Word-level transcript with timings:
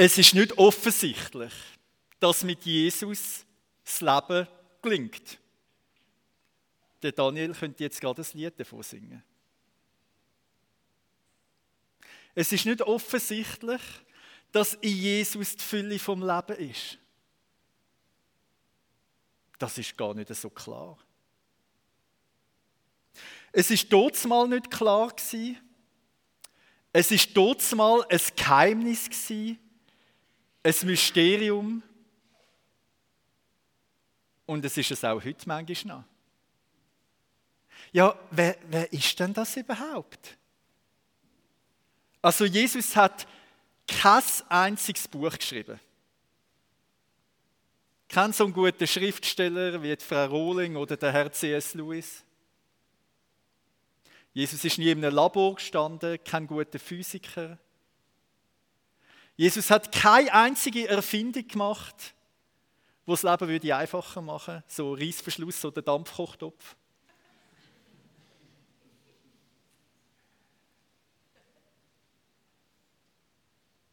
Es 0.00 0.16
ist 0.16 0.32
nicht 0.32 0.56
offensichtlich, 0.56 1.52
dass 2.20 2.44
mit 2.44 2.64
Jesus 2.64 3.44
das 3.84 4.00
Leben 4.00 4.46
gelingt. 4.80 5.40
Der 7.02 7.10
Daniel 7.10 7.52
könnte 7.52 7.82
jetzt 7.82 8.00
gerade 8.00 8.22
ein 8.22 8.38
Lied 8.38 8.60
davon 8.60 8.84
singen. 8.84 9.24
Es 12.32 12.52
ist 12.52 12.64
nicht 12.64 12.80
offensichtlich, 12.82 13.80
dass 14.52 14.74
in 14.74 14.96
Jesus 14.96 15.56
die 15.56 15.64
Fülle 15.64 15.98
vom 15.98 16.20
Leben 16.20 16.70
ist. 16.70 16.96
Das 19.58 19.78
ist 19.78 19.98
gar 19.98 20.14
nicht 20.14 20.32
so 20.32 20.48
klar. 20.48 20.96
Es 23.50 23.72
ist 23.72 23.90
mal 24.28 24.46
nicht 24.46 24.70
klar 24.70 25.08
gewesen. 25.08 25.58
Es 26.92 27.10
ist 27.10 27.34
mal 27.74 28.06
ein 28.08 28.20
Geheimnis 28.36 29.06
gewesen, 29.06 29.58
ein 30.62 30.74
Mysterium. 30.84 31.82
Und 34.46 34.64
es 34.64 34.76
ist 34.76 34.90
es 34.90 35.04
auch 35.04 35.22
heute 35.22 35.46
manchmal 35.46 35.98
noch. 35.98 36.04
Ja, 37.92 38.18
wer, 38.30 38.56
wer 38.68 38.92
ist 38.92 39.18
denn 39.18 39.32
das 39.32 39.56
überhaupt? 39.56 40.36
Also 42.20 42.44
Jesus 42.44 42.94
hat 42.96 43.26
kein 43.86 44.22
einziges 44.48 45.08
Buch 45.08 45.36
geschrieben. 45.36 45.80
Kein 48.08 48.32
so 48.32 48.44
einen 48.44 48.52
guten 48.52 48.86
Schriftsteller 48.86 49.82
wie 49.82 49.94
die 49.94 50.04
Frau 50.04 50.26
Rohling 50.26 50.76
oder 50.76 50.96
der 50.96 51.12
Herr 51.12 51.30
C.S. 51.30 51.74
Lewis. 51.74 52.24
Jesus 54.32 54.64
ist 54.64 54.78
nie 54.78 54.90
in 54.90 55.04
einem 55.04 55.14
Labor 55.14 55.54
gestanden, 55.54 56.18
kein 56.24 56.46
guter 56.46 56.78
Physiker. 56.78 57.58
Jesus 59.38 59.70
hat 59.70 59.92
keine 59.92 60.34
einzige 60.34 60.88
Erfindung 60.88 61.46
gemacht, 61.46 62.12
wo 63.06 63.12
das 63.12 63.22
Leben 63.22 63.46
würde 63.46 63.76
einfacher 63.76 64.20
machen 64.20 64.54
würde, 64.54 64.64
so 64.66 64.94
Reißverschluss 64.94 65.64
oder 65.64 65.80
Dampfkochtopf. 65.80 66.74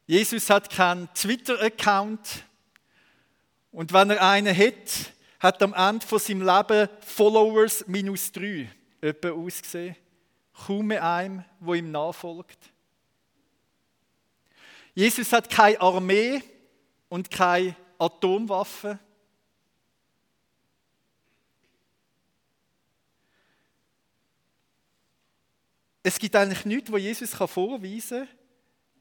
Jesus 0.08 0.50
hat 0.50 0.68
keinen 0.68 1.08
Twitter-Account 1.14 2.44
und 3.70 3.92
wenn 3.92 4.10
er 4.10 4.28
einen 4.28 4.56
hat, 4.56 5.12
hat 5.38 5.62
am 5.62 5.74
Ende 5.74 6.04
von 6.04 6.18
seinem 6.18 6.42
Leben 6.42 6.88
Followers 7.02 7.86
minus 7.86 8.32
drei 8.32 8.68
etwa 9.00 9.30
ausgesehen. 9.30 9.94
Kaum 10.66 10.90
einem, 10.90 11.44
wo 11.60 11.74
ihm 11.74 11.92
nachfolgt. 11.92 12.72
Jesus 14.96 15.30
hat 15.30 15.50
keine 15.50 15.78
Armee 15.78 16.42
und 17.10 17.30
keine 17.30 17.76
Atomwaffen. 17.98 18.98
Es 26.02 26.18
gibt 26.18 26.34
eigentlich 26.34 26.64
nichts, 26.64 26.90
wo 26.90 26.96
Jesus 26.96 27.34
vorweisen 27.34 28.26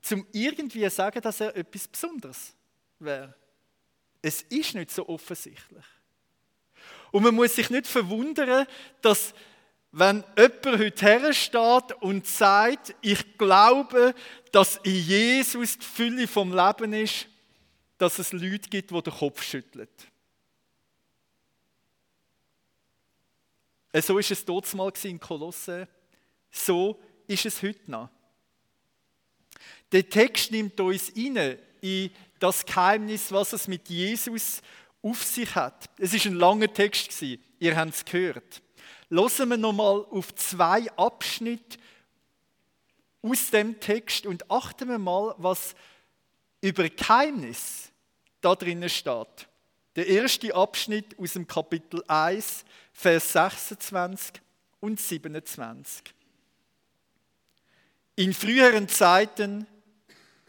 kann, 0.02 0.20
um 0.20 0.28
irgendwie 0.34 0.82
zu 0.82 0.90
sagen, 0.90 1.22
dass 1.22 1.40
er 1.40 1.56
etwas 1.56 1.88
Besonderes 1.88 2.54
wäre. 3.00 3.34
Es 4.22 4.42
ist 4.42 4.76
nicht 4.76 4.92
so 4.92 5.08
offensichtlich. 5.08 5.86
Und 7.14 7.24
man 7.24 7.36
muss 7.36 7.56
sich 7.56 7.70
nicht 7.70 7.88
verwundern, 7.88 8.68
dass 9.02 9.34
wenn 9.98 10.26
jemand 10.38 10.66
heute 10.66 11.06
hersteht 11.06 12.02
und 12.02 12.28
sagt, 12.28 12.94
ich 13.00 13.38
glaube, 13.38 14.14
dass 14.52 14.76
in 14.84 14.94
Jesus 14.94 15.78
die 15.78 15.86
Fülle 15.86 16.28
vom 16.28 16.54
Leben 16.54 16.92
ist, 16.92 17.28
dass 17.98 18.20
es 18.20 18.34
Leute 18.34 18.70
gibt, 18.70 18.92
die 18.92 19.02
den 19.02 19.14
Kopf 19.14 19.42
schütteln. 19.42 19.88
So 23.94 24.20
ist 24.20 24.32
es 24.32 24.44
dort 24.44 24.74
mal 24.74 24.92
in 25.04 25.18
Kolosse. 25.18 25.88
So 26.52 27.00
ist 27.26 27.46
es 27.46 27.64
heute 27.64 27.90
noch. 27.90 28.10
Der 29.94 30.10
Text 30.10 30.52
nimmt 30.52 30.78
uns 30.78 31.14
rein 31.16 31.58
in 31.80 32.12
das 32.38 32.66
Geheimnis, 32.66 33.32
was 33.32 33.54
es 33.54 33.70
mit 33.70 33.88
Jesus 33.88 34.62
auf 35.02 35.24
sich 35.24 35.56
hat. 35.56 35.90
Es 35.98 36.14
ist 36.14 36.26
ein 36.26 36.36
langer 36.36 36.74
Text 36.74 37.22
Ihr 37.22 37.78
habt 37.78 37.94
es 37.94 38.04
gehört. 38.04 38.62
Hören 39.10 39.50
wir 39.50 39.58
nochmal 39.58 40.06
auf 40.10 40.34
zwei 40.36 40.90
Abschnitte 40.98 41.78
aus 43.22 43.50
dem 43.52 43.80
Text 43.80 44.26
und 44.26 44.50
achten 44.50 44.90
wir 44.90 45.00
mal, 45.00 45.36
was 45.38 45.76
über 46.62 46.88
Geheimnis 46.90 47.92
da 48.42 48.56
drinnen 48.56 48.90
steht. 48.90 49.48
Der 49.96 50.08
erste 50.08 50.54
Abschnitt 50.54 51.18
aus 51.20 51.34
dem 51.34 51.48
Kapitel 51.48 52.04
1, 52.08 52.66
Vers 52.92 53.32
26 53.34 54.42
und 54.80 55.00
27. 55.00 56.14
In 58.16 58.34
früheren 58.34 58.88
Zeiten 58.88 59.68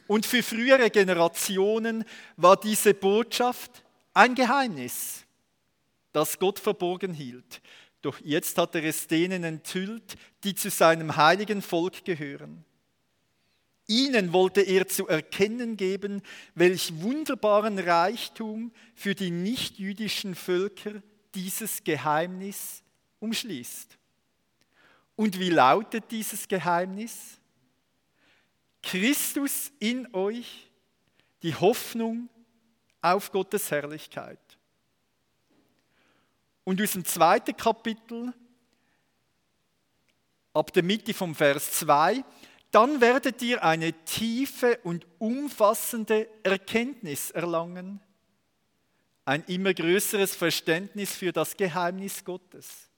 und 0.06 0.24
für 0.24 0.42
frühere 0.42 0.90
Generationen 0.90 2.04
war 2.36 2.56
diese 2.56 2.94
Botschaft 2.94 3.82
ein 4.14 4.34
Geheimnis, 4.34 5.24
das 6.12 6.38
Gott 6.38 6.58
verborgen 6.58 7.12
hielt. 7.12 7.60
Doch 8.06 8.20
jetzt 8.22 8.56
hat 8.56 8.76
er 8.76 8.84
es 8.84 9.08
denen 9.08 9.42
enthüllt, 9.42 10.14
die 10.44 10.54
zu 10.54 10.70
seinem 10.70 11.16
heiligen 11.16 11.60
Volk 11.60 12.04
gehören. 12.04 12.64
Ihnen 13.88 14.32
wollte 14.32 14.60
er 14.60 14.86
zu 14.86 15.08
erkennen 15.08 15.76
geben, 15.76 16.22
welch 16.54 17.02
wunderbaren 17.02 17.80
Reichtum 17.80 18.70
für 18.94 19.16
die 19.16 19.32
nichtjüdischen 19.32 20.36
Völker 20.36 21.02
dieses 21.34 21.82
Geheimnis 21.82 22.84
umschließt. 23.18 23.98
Und 25.16 25.40
wie 25.40 25.50
lautet 25.50 26.04
dieses 26.12 26.46
Geheimnis? 26.46 27.40
Christus 28.84 29.72
in 29.80 30.14
euch, 30.14 30.70
die 31.42 31.56
Hoffnung 31.56 32.28
auf 33.00 33.32
Gottes 33.32 33.72
Herrlichkeit. 33.72 34.45
Und 36.66 36.82
aus 36.82 36.93
dem 36.94 37.04
zweiten 37.04 37.56
Kapitel, 37.56 38.34
ab 40.53 40.72
der 40.72 40.82
Mitte 40.82 41.15
vom 41.15 41.32
Vers 41.32 41.71
2, 41.75 42.25
dann 42.72 43.00
werdet 43.00 43.41
ihr 43.41 43.62
eine 43.62 43.93
tiefe 44.04 44.77
und 44.82 45.06
umfassende 45.21 46.28
Erkenntnis 46.43 47.31
erlangen, 47.31 48.00
ein 49.25 49.44
immer 49.44 49.72
größeres 49.75 50.34
Verständnis 50.34 51.15
für 51.15 51.31
das 51.31 51.56
Geheimnis 51.56 52.25
Gottes. 52.25 52.91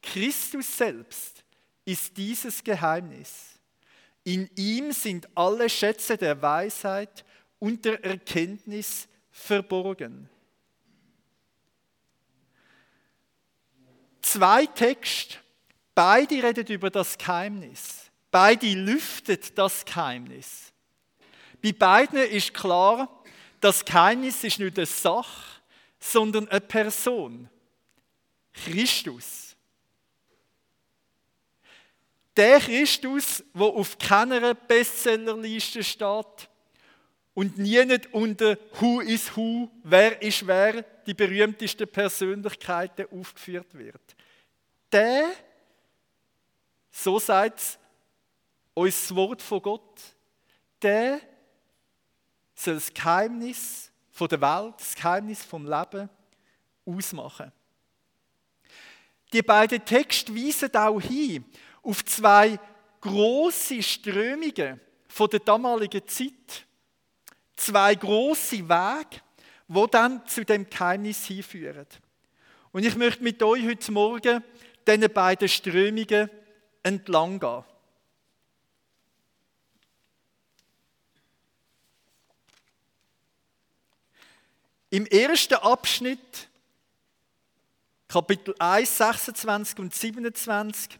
Christus 0.00 0.76
selbst 0.76 1.44
ist 1.84 2.16
dieses 2.16 2.62
Geheimnis. 2.62 3.58
In 4.22 4.48
ihm 4.54 4.92
sind 4.92 5.28
alle 5.36 5.68
Schätze 5.68 6.16
der 6.16 6.40
Weisheit 6.40 7.24
und 7.58 7.84
der 7.84 8.04
Erkenntnis 8.04 9.08
verborgen. 9.32 10.30
Zwei 14.26 14.66
Texte, 14.66 15.36
beide 15.94 16.42
reden 16.42 16.66
über 16.66 16.90
das 16.90 17.16
Geheimnis. 17.16 18.10
Beide 18.32 18.66
lüftet 18.74 19.56
das 19.56 19.84
Geheimnis. 19.84 20.72
Bei 21.62 21.70
beiden 21.70 22.18
ist 22.18 22.52
klar, 22.52 23.22
das 23.60 23.84
Geheimnis 23.84 24.42
ist 24.42 24.58
nicht 24.58 24.76
eine 24.78 24.84
Sache, 24.86 25.60
sondern 26.00 26.48
eine 26.48 26.60
Person. 26.60 27.48
Christus. 28.52 29.54
Der 32.36 32.58
Christus, 32.58 33.44
der 33.54 33.62
auf 33.62 33.96
keiner 33.96 34.54
Bestsellerliste 34.54 35.84
steht 35.84 36.48
und 37.32 37.58
nie 37.58 37.84
nicht 37.84 38.12
unter 38.12 38.58
Who 38.80 39.02
is 39.02 39.36
Who, 39.36 39.70
wer 39.84 40.20
ist 40.20 40.44
wer, 40.48 40.82
die 41.06 41.14
berühmtesten 41.14 41.86
Persönlichkeiten 41.86 43.06
aufgeführt 43.12 43.72
wird. 43.72 44.15
Der, 44.92 45.32
so 46.90 47.18
sagt 47.18 47.78
uns 48.74 49.08
das 49.08 49.14
Wort 49.14 49.42
von 49.42 49.62
Gott, 49.62 50.00
der 50.80 51.20
soll 52.54 52.74
das 52.74 52.92
Geheimnis 52.92 53.90
der 54.18 54.40
Welt, 54.40 54.74
das 54.78 54.94
Geheimnis 54.94 55.44
vom 55.44 55.66
Leben 55.66 56.08
ausmachen. 56.86 57.52
Die 59.32 59.42
beiden 59.42 59.84
Texte 59.84 60.34
weisen 60.34 60.74
auch 60.74 61.00
hin 61.00 61.44
auf 61.82 62.04
zwei 62.04 62.58
große 63.00 63.82
Strömungen 63.82 64.80
von 65.08 65.30
der 65.30 65.40
damaligen 65.40 66.06
Zeit. 66.06 66.66
Zwei 67.56 67.94
große 67.94 68.68
Wege, 68.68 69.22
wo 69.68 69.86
dann 69.86 70.26
zu 70.26 70.44
dem 70.44 70.68
Geheimnis 70.68 71.26
hinführen. 71.26 71.86
Und 72.72 72.84
ich 72.84 72.94
möchte 72.96 73.22
mit 73.22 73.42
euch 73.42 73.64
heute 73.64 73.92
Morgen 73.92 74.44
diesen 74.86 75.12
beiden 75.12 75.48
Strömungen 75.48 76.30
entlang 76.82 77.40
gehen. 77.40 77.64
Im 84.90 85.06
ersten 85.06 85.54
Abschnitt, 85.54 86.48
Kapitel 88.08 88.54
1, 88.58 88.96
26 88.96 89.78
und 89.78 89.94
27, 89.94 90.98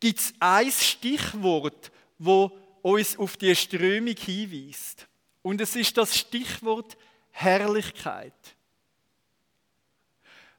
gibt 0.00 0.18
es 0.18 0.34
ein 0.40 0.72
Stichwort, 0.72 1.92
wo 2.18 2.50
uns 2.80 3.16
auf 3.16 3.36
die 3.36 3.54
Strömung 3.54 4.16
hinweist. 4.16 5.06
Und 5.42 5.60
es 5.60 5.76
ist 5.76 5.96
das 5.96 6.16
Stichwort 6.16 6.96
Herrlichkeit. 7.30 8.32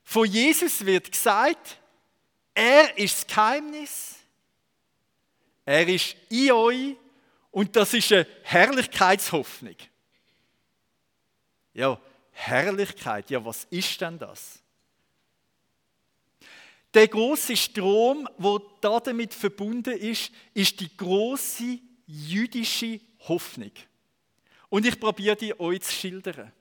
Von 0.03 0.25
Jesus 0.25 0.85
wird 0.85 1.11
gesagt, 1.11 1.79
er 2.53 2.97
ist 2.97 3.15
das 3.15 3.27
Geheimnis, 3.27 4.15
er 5.65 5.88
ist 5.88 6.15
in 6.29 6.51
euch 6.51 6.95
und 7.51 7.75
das 7.75 7.94
ist 7.94 8.11
eine 8.11 8.27
Herrlichkeitshoffnung. 8.44 9.75
Ja, 11.73 12.00
Herrlichkeit, 12.31 13.29
ja, 13.29 13.44
was 13.44 13.65
ist 13.69 14.00
denn 14.01 14.19
das? 14.19 14.59
Der 16.94 17.07
große 17.07 17.57
Strom, 17.57 18.29
da 18.81 18.99
damit 18.99 19.33
verbunden 19.33 19.97
ist, 19.97 20.31
ist 20.53 20.79
die 20.79 20.95
große 20.95 21.79
jüdische 22.06 22.99
Hoffnung. 23.27 23.71
Und 24.69 24.85
ich 24.85 24.99
probiere 24.99 25.35
die 25.35 25.59
euch 25.59 25.81
zu 25.81 25.91
schildern. 25.91 26.51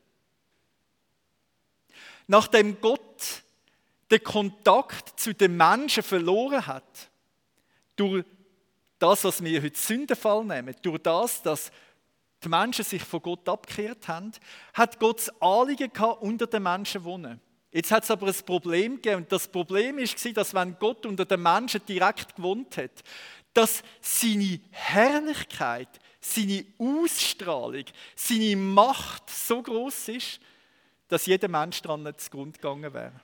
Nachdem 2.26 2.80
Gott 2.80 3.42
den 4.12 4.22
Kontakt 4.22 5.18
zu 5.18 5.34
den 5.34 5.56
Menschen 5.56 6.02
verloren 6.02 6.66
hat, 6.66 7.10
durch 7.96 8.24
das, 8.98 9.24
was 9.24 9.42
wir 9.42 9.62
heute 9.62 9.78
Sündenfall 9.78 10.44
nehmen, 10.44 10.76
durch 10.82 10.98
das, 10.98 11.42
dass 11.42 11.72
die 12.44 12.48
Menschen 12.48 12.84
sich 12.84 13.02
von 13.02 13.22
Gott 13.22 13.48
abgekehrt 13.48 14.06
haben, 14.08 14.32
hat 14.74 14.98
Gott 15.00 15.18
das 15.18 15.40
Anliegen 15.40 15.92
gehabt, 15.92 16.22
unter 16.22 16.46
den 16.46 16.62
Menschen 16.62 17.02
wohnen. 17.04 17.40
Jetzt 17.70 17.90
hat 17.90 18.04
es 18.04 18.10
aber 18.10 18.26
ein 18.26 18.34
Problem 18.44 18.96
gegeben. 18.96 19.22
Und 19.22 19.32
das 19.32 19.48
Problem 19.48 19.96
war, 19.96 20.32
dass 20.32 20.54
wenn 20.54 20.78
Gott 20.78 21.06
unter 21.06 21.24
den 21.24 21.42
Menschen 21.42 21.80
direkt 21.86 22.36
gewohnt 22.36 22.76
hat, 22.76 23.02
dass 23.54 23.82
seine 24.00 24.60
Herrlichkeit, 24.70 25.88
seine 26.20 26.66
Ausstrahlung, 26.78 27.84
seine 28.14 28.56
Macht 28.56 29.30
so 29.30 29.62
groß 29.62 30.08
ist, 30.08 30.40
dass 31.08 31.26
jeder 31.26 31.48
Mensch 31.48 31.80
daran 31.80 32.12
zugrunde 32.18 32.58
gegangen 32.58 32.92
wäre. 32.92 33.20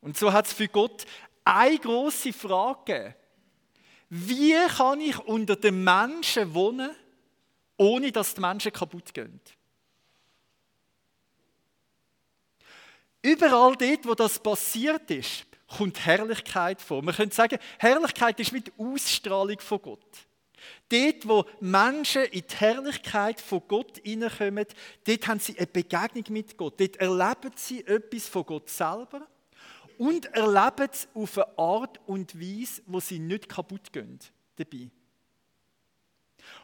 Und 0.00 0.16
so 0.16 0.32
hat 0.32 0.46
es 0.46 0.52
für 0.52 0.68
Gott 0.68 1.04
eine 1.44 1.78
große 1.78 2.32
Frage 2.32 2.84
gegeben. 2.84 3.14
Wie 4.08 4.54
kann 4.76 5.00
ich 5.00 5.18
unter 5.18 5.56
den 5.56 5.82
Menschen 5.82 6.54
wohnen, 6.54 6.90
ohne 7.76 8.12
dass 8.12 8.34
die 8.34 8.40
Menschen 8.40 8.72
kaputt 8.72 9.12
gehen? 9.12 9.40
Überall 13.22 13.74
dort, 13.74 14.06
wo 14.06 14.14
das 14.14 14.38
passiert 14.38 15.10
ist, 15.10 15.46
kommt 15.66 16.06
Herrlichkeit 16.06 16.80
vor. 16.80 17.02
Man 17.02 17.14
könnte 17.14 17.34
sagen, 17.34 17.58
Herrlichkeit 17.78 18.38
ist 18.38 18.52
wie 18.52 18.60
die 18.60 18.72
Ausstrahlung 18.78 19.58
von 19.58 19.82
Gott. 19.82 20.26
Dort, 20.88 21.28
wo 21.28 21.44
Menschen 21.60 22.24
in 22.26 22.44
die 22.48 22.56
Herrlichkeit 22.56 23.40
von 23.40 23.62
Gott 23.66 23.98
hineinkommen, 24.04 24.66
dort 25.04 25.26
haben 25.26 25.40
sie 25.40 25.58
eine 25.58 25.66
Begegnung 25.66 26.24
mit 26.28 26.56
Gott. 26.56 26.78
Dort 26.78 26.96
erleben 26.96 27.52
sie 27.56 27.84
etwas 27.84 28.28
von 28.28 28.46
Gott 28.46 28.70
selber 28.70 29.26
und 29.98 30.26
erleben 30.26 30.88
es 30.90 31.08
auf 31.14 31.38
eine 31.38 31.58
Art 31.58 32.00
und 32.06 32.38
Weise, 32.40 32.82
wo 32.86 33.00
sie 33.00 33.18
nicht 33.18 33.48
kaputt 33.48 33.92
gehen 33.92 34.18
dabei. 34.56 34.90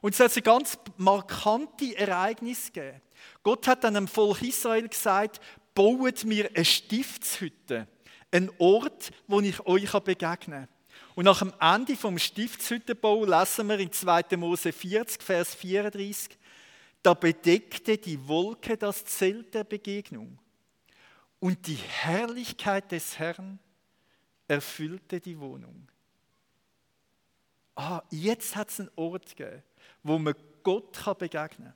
Und 0.01 0.15
es 0.15 0.21
hat 0.21 0.37
ein 0.37 0.43
ganz 0.43 0.79
markante 0.97 1.97
Ereignis 1.97 2.73
gegeben. 2.73 3.01
Gott 3.43 3.67
hat 3.67 3.85
dann 3.85 3.95
dem 3.95 4.09
Volk 4.09 4.43
Israel 4.43 4.89
gesagt, 4.89 5.41
baut 5.75 6.25
mir 6.25 6.51
eine 6.55 6.65
Stiftshütte, 6.65 7.89
einen 8.31 8.51
Ort, 8.59 9.11
wo 9.27 9.41
ich 9.41 9.61
euch 9.67 9.91
begegnen 10.01 10.67
kann. 10.67 10.69
Und 11.15 11.25
nach 11.25 11.41
dem 11.41 11.53
Ende 11.61 11.97
vom 11.97 12.19
Stiftshüttenbau 12.19 13.25
lesen 13.25 13.69
wir 13.69 13.79
in 13.79 13.93
2. 13.93 14.37
Mose 14.37 14.73
40, 14.73 15.23
Vers 15.23 15.55
34, 15.55 16.39
da 17.03 17.15
bedeckte 17.15 17.99
die 17.99 18.29
Wolke 18.29 18.77
das 18.77 19.05
Zelt 19.05 19.53
der 19.55 19.65
Begegnung 19.65 20.39
und 21.43 21.67
die 21.67 21.75
Herrlichkeit 21.75 22.93
des 22.93 23.19
Herrn 23.19 23.59
erfüllte 24.47 25.19
die 25.19 25.41
Wohnung. 25.41 25.89
Ah, 27.75 28.01
jetzt 28.11 28.55
hat 28.55 28.71
es 28.71 28.79
einen 28.79 28.91
Ort 28.95 29.35
gegeben, 29.35 29.65
wo 30.05 30.21
man 30.21 30.37
Gott 30.63 30.93
begegnen 31.19 31.49
kann. 31.67 31.75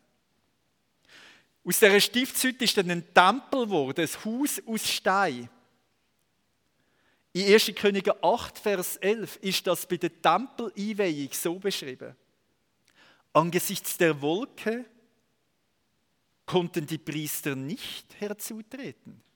Aus 1.64 1.80
dieser 1.80 2.00
Stiftshütte 2.00 2.62
ist 2.62 2.76
dann 2.76 2.92
ein 2.92 3.12
Tempel 3.12 3.64
geworden, 3.64 4.06
ein 4.06 4.24
Haus 4.24 4.62
aus 4.64 4.88
Stein. 4.88 5.50
In 7.32 7.52
1. 7.52 7.72
Könige 7.74 8.22
8, 8.22 8.60
Vers 8.60 8.98
11 8.98 9.36
ist 9.42 9.66
das 9.66 9.84
bei 9.84 9.96
der 9.96 10.22
Tempeleinweihung 10.22 11.32
so 11.32 11.58
beschrieben. 11.58 12.14
Angesichts 13.32 13.96
der 13.96 14.22
Wolke 14.22 14.84
konnten 16.46 16.86
die 16.86 16.98
Priester 16.98 17.56
nicht 17.56 18.14
herzutreten 18.20 19.26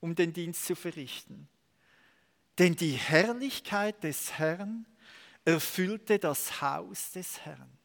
um 0.00 0.14
den 0.14 0.32
Dienst 0.32 0.64
zu 0.64 0.74
verrichten. 0.74 1.48
Denn 2.58 2.74
die 2.74 2.92
Herrlichkeit 2.92 4.02
des 4.02 4.38
Herrn 4.38 4.86
erfüllte 5.44 6.18
das 6.18 6.60
Haus 6.60 7.12
des 7.12 7.40
Herrn. 7.40 7.78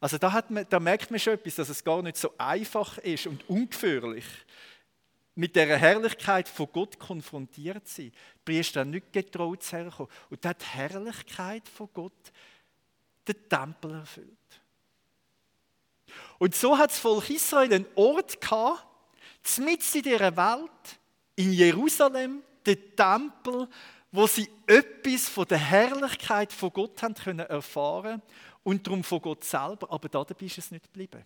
Also 0.00 0.18
da, 0.18 0.42
man, 0.48 0.66
da, 0.68 0.80
merkt 0.80 1.10
man 1.10 1.20
schon 1.20 1.34
etwas, 1.34 1.56
dass 1.56 1.68
es 1.68 1.84
gar 1.84 2.02
nicht 2.02 2.16
so 2.16 2.34
einfach 2.38 2.98
ist 2.98 3.26
und 3.26 3.48
ungefährlich, 3.48 4.24
mit 5.34 5.56
der 5.56 5.78
Herrlichkeit 5.78 6.48
von 6.48 6.68
Gott 6.72 6.98
konfrontiert 6.98 7.86
zu 7.88 8.02
sein. 8.02 8.12
Die 8.12 8.38
Priester 8.44 8.80
haben 8.80 8.90
nicht 8.90 9.12
getraut 9.12 9.62
zu 9.62 9.76
herkommen. 9.76 10.10
Und 10.28 10.44
da 10.44 10.50
hat 10.50 10.60
die 10.60 10.66
Herrlichkeit 10.66 11.68
von 11.68 11.88
Gott 11.94 12.32
den 13.26 13.48
Tempel 13.48 13.92
erfüllt. 13.92 14.28
Und 16.38 16.54
so 16.54 16.76
hat 16.76 16.90
das 16.90 16.98
Volk 16.98 17.30
Israel 17.30 17.72
einen 17.72 17.86
Ort 17.94 18.40
gehabt, 18.40 18.86
mitten 19.58 19.98
in 19.98 20.02
dieser 20.02 20.36
Welt, 20.36 21.00
in 21.36 21.52
Jerusalem, 21.52 22.42
den 22.66 22.96
Tempel, 22.96 23.68
wo 24.10 24.26
sie 24.26 24.48
etwas 24.66 25.28
von 25.28 25.46
der 25.46 25.58
Herrlichkeit 25.58 26.52
von 26.52 26.72
Gott 26.72 27.02
haben 27.02 27.14
können 27.14 27.46
erfahren 27.46 28.22
und 28.62 28.86
darum 28.86 29.02
von 29.02 29.20
Gott 29.20 29.44
selber, 29.44 29.90
aber 29.90 30.08
dabei 30.08 30.46
ist 30.46 30.58
es 30.58 30.70
nicht 30.70 30.84
geblieben. 30.84 31.24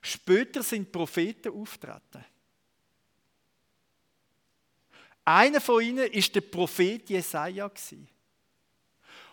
Später 0.00 0.62
sind 0.62 0.90
Propheten 0.90 1.52
auftreten. 1.52 2.24
Einer 5.24 5.60
von 5.60 5.82
ihnen 5.82 6.10
ist 6.10 6.34
der 6.34 6.40
Prophet 6.40 7.08
Jesaja 7.08 7.70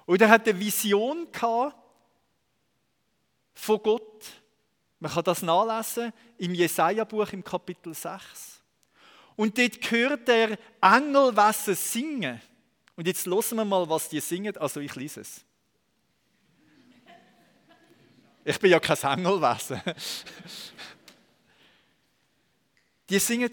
Und 0.06 0.22
er 0.22 0.30
hatte 0.30 0.52
eine 0.52 0.60
Vision 0.60 1.28
von 1.32 1.74
Gott. 3.84 4.26
Man 5.00 5.12
kann 5.12 5.24
das 5.24 5.42
nachlesen 5.42 6.14
im 6.38 6.54
Jesaja-Buch 6.54 7.32
im 7.32 7.44
Kapitel 7.44 7.94
6. 7.94 8.59
Und 9.40 9.58
dort 9.58 9.90
hört 9.90 10.28
der 10.28 10.60
Engelwesen 10.82 11.74
singen. 11.74 12.42
Und 12.98 13.08
jetzt 13.08 13.26
hören 13.26 13.56
wir 13.56 13.64
mal, 13.64 13.88
was 13.88 14.10
die 14.10 14.20
singen. 14.20 14.58
Also 14.58 14.82
ich 14.82 14.94
lese 14.96 15.22
es. 15.22 15.46
Ich 18.44 18.60
bin 18.60 18.70
ja 18.70 18.82
kein 18.82 18.98
Engelwesen. 18.98 19.82
Die 23.10 23.18
singen 23.18 23.50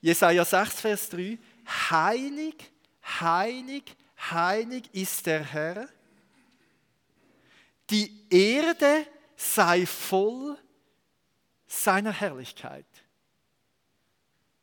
Jesaja 0.00 0.46
6, 0.46 0.80
Vers 0.80 1.10
3. 1.10 1.38
Heilig, 1.90 2.54
heilig, 3.20 3.84
heilig 4.30 4.88
ist 4.94 5.26
der 5.26 5.44
Herr. 5.44 5.90
Die 7.90 8.24
Erde 8.30 9.06
sei 9.36 9.84
voll 9.84 10.56
seiner 11.66 12.12
Herrlichkeit. 12.12 12.86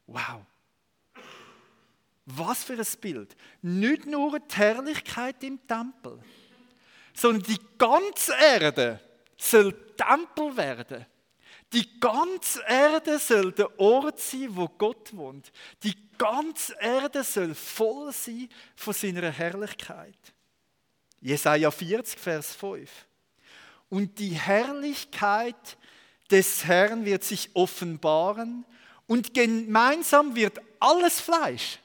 Wow. 0.08 0.46
Was 2.26 2.64
für 2.64 2.74
ein 2.74 2.86
Bild. 3.00 3.36
Nicht 3.62 4.06
nur 4.06 4.40
die 4.40 4.56
Herrlichkeit 4.56 5.44
im 5.44 5.66
Tempel, 5.68 6.20
sondern 7.14 7.44
die 7.44 7.60
ganze 7.78 8.34
Erde 8.34 9.00
soll 9.38 9.74
Tempel 9.96 10.56
werden. 10.58 11.06
Die 11.74 12.00
ganze 12.00 12.62
Erde 12.66 13.20
soll 13.20 13.52
der 13.52 13.78
Ort 13.80 14.20
sein, 14.20 14.48
wo 14.52 14.68
Gott 14.68 15.16
wohnt. 15.16 15.52
Die 15.84 15.96
ganze 16.18 16.76
Erde 16.80 17.24
soll 17.24 17.54
voll 17.54 18.14
sein 18.14 18.48
von 18.76 18.94
seiner 18.94 19.32
Herrlichkeit. 19.32 20.18
Jesaja 21.20 21.70
40, 21.72 22.20
Vers 22.20 22.56
5. 22.56 22.90
Und 23.90 24.20
die 24.20 24.34
Herrlichkeit 24.34 25.78
des 26.30 26.66
Herrn 26.66 27.06
wird 27.06 27.24
sich 27.24 27.50
offenbaren 27.54 28.66
und 29.08 29.34
gemeinsam 29.34 30.36
wird 30.36 30.60
alles 30.80 31.20
Fleisch 31.20 31.80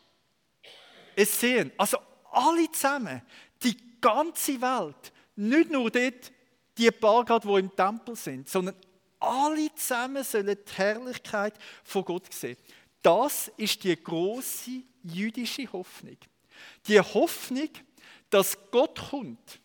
es 1.17 1.41
sehen. 1.41 1.73
Also 1.77 1.99
alle 2.31 2.71
zusammen, 2.71 3.23
die 3.63 3.77
ganze 4.01 4.61
Welt, 4.61 5.13
nicht 5.37 5.71
nur 5.71 5.91
dort 5.91 6.33
die 6.77 6.91
paar 6.91 7.25
die 7.25 7.49
im 7.49 7.75
Tempel 7.75 8.17
sind, 8.17 8.49
sondern 8.49 8.75
alle 9.21 9.73
zusammen 9.75 10.25
sollen 10.25 10.47
die 10.67 10.73
Herrlichkeit 10.75 11.55
von 11.85 12.05
Gott 12.05 12.33
sehen. 12.33 12.57
Das 13.03 13.51
ist 13.57 13.85
die 13.85 14.01
große 14.03 14.83
jüdische 15.03 15.71
Hoffnung. 15.73 16.17
Die 16.87 17.01
Hoffnung, 17.01 17.69
dass 18.31 18.57
Gott 18.71 18.99
kommt 19.11 19.61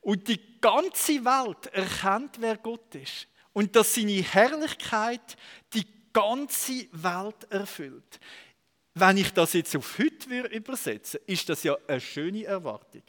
und 0.00 0.26
die 0.28 0.40
ganze 0.60 1.24
Welt 1.24 1.66
erkennt, 1.66 2.40
wer 2.40 2.56
Gott 2.56 2.94
ist 2.94 3.28
und 3.52 3.74
dass 3.76 3.94
seine 3.94 4.22
Herrlichkeit 4.22 5.36
die 5.72 5.86
ganze 6.14 6.86
Welt 6.92 7.44
erfüllt. 7.50 8.18
Wenn 8.94 9.18
ich 9.18 9.32
das 9.32 9.52
jetzt 9.52 9.76
auf 9.76 9.98
heute 9.98 10.46
übersetze, 10.46 11.18
ist 11.26 11.48
das 11.48 11.62
ja 11.64 11.76
eine 11.86 12.00
schöne 12.00 12.44
Erwartung. 12.44 13.02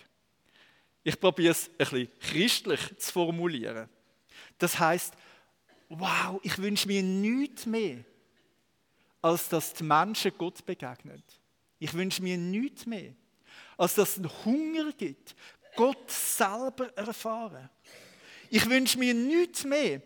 Ich 1.03 1.17
probiere 1.19 1.51
es 1.51 1.69
ein 1.69 1.77
bisschen 1.77 2.09
christlich 2.19 2.97
zu 2.97 3.13
formulieren. 3.13 3.88
Das 4.57 4.77
heißt, 4.77 5.13
wow, 5.89 6.39
ich 6.41 6.57
wünsche 6.57 6.88
mir 6.88 7.03
nichts 7.03 7.67
mehr, 7.67 8.03
als 9.21 9.47
dass 9.50 9.74
die 9.74 9.83
Menschen 9.83 10.31
Gott 10.38 10.65
begegnen. 10.65 11.24
Ich 11.77 11.93
wünsche 11.93 12.24
mir 12.24 12.38
nichts 12.38 12.88
mehr, 12.88 13.13
als 13.77 13.93
dass 13.95 14.12
es 14.12 14.17
einen 14.17 14.45
Hunger 14.45 14.91
gibt, 14.93 15.35
Gott 15.75 16.09
selber 16.09 16.91
erfahren. 16.97 17.69
Ich 18.50 18.67
wünsche 18.67 18.97
mir 18.97 19.13
nichts 19.13 19.63
mehr, 19.63 20.01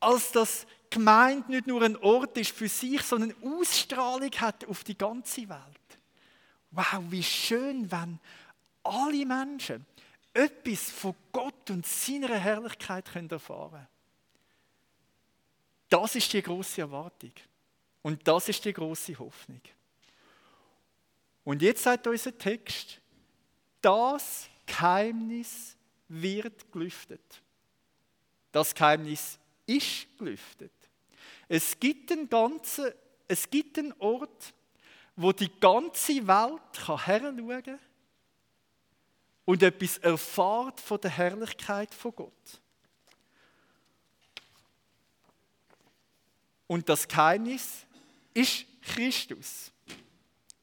als 0.00 0.32
dass 0.32 0.66
Gemeinde 0.94 1.50
nicht 1.50 1.66
nur 1.66 1.82
ein 1.82 1.96
Ort 1.96 2.36
ist 2.38 2.52
für 2.52 2.68
sich, 2.68 3.02
sondern 3.02 3.34
Ausstrahlung 3.42 4.30
hat 4.32 4.64
auf 4.66 4.84
die 4.84 4.96
ganze 4.96 5.48
Welt. 5.48 5.98
Wow, 6.70 7.02
wie 7.08 7.22
schön, 7.22 7.90
wenn 7.90 8.18
alle 8.82 9.26
Menschen 9.26 9.84
etwas 10.32 10.90
von 10.90 11.14
Gott 11.32 11.70
und 11.70 11.86
seiner 11.86 12.36
Herrlichkeit 12.36 13.10
können 13.12 13.30
erfahren 13.30 13.86
Das 15.88 16.14
ist 16.14 16.32
die 16.32 16.42
große 16.42 16.80
Erwartung. 16.80 17.32
Und 18.02 18.26
das 18.26 18.48
ist 18.48 18.64
die 18.64 18.72
große 18.72 19.18
Hoffnung. 19.18 19.60
Und 21.44 21.62
jetzt 21.62 21.82
sagt 21.82 22.06
unser 22.06 22.36
Text, 22.36 23.00
das 23.80 24.48
Geheimnis 24.66 25.76
wird 26.08 26.70
gelüftet. 26.72 27.42
Das 28.52 28.74
Geheimnis 28.74 29.38
ist 29.66 30.06
gelüftet. 30.18 30.72
Es 31.48 31.78
gibt 31.78 32.10
einen 32.12 32.28
ganzen, 32.28 32.92
es 33.28 33.48
gibt 33.48 33.78
einen 33.78 33.92
Ort, 33.98 34.54
wo 35.16 35.32
die 35.32 35.50
ganze 35.60 36.26
Welt 36.26 36.86
heranschauen 36.86 37.62
kann 37.62 37.78
und 39.44 39.62
etwas 39.62 39.98
erfahrt 39.98 40.80
von 40.80 41.00
der 41.00 41.10
Herrlichkeit 41.10 41.94
von 41.94 42.14
Gott. 42.14 42.60
Und 46.66 46.88
das 46.88 47.06
Geheimnis 47.06 47.84
ist 48.32 48.64
Christus. 48.82 49.70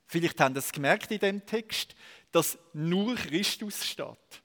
Vielleicht 0.08 0.40
haben 0.40 0.56
es 0.56 0.72
gemerkt 0.72 1.12
in 1.12 1.20
dem 1.20 1.46
Text, 1.46 1.96
dass 2.32 2.58
nur 2.74 3.16
Christus 3.16 3.86
steht. 3.86 4.42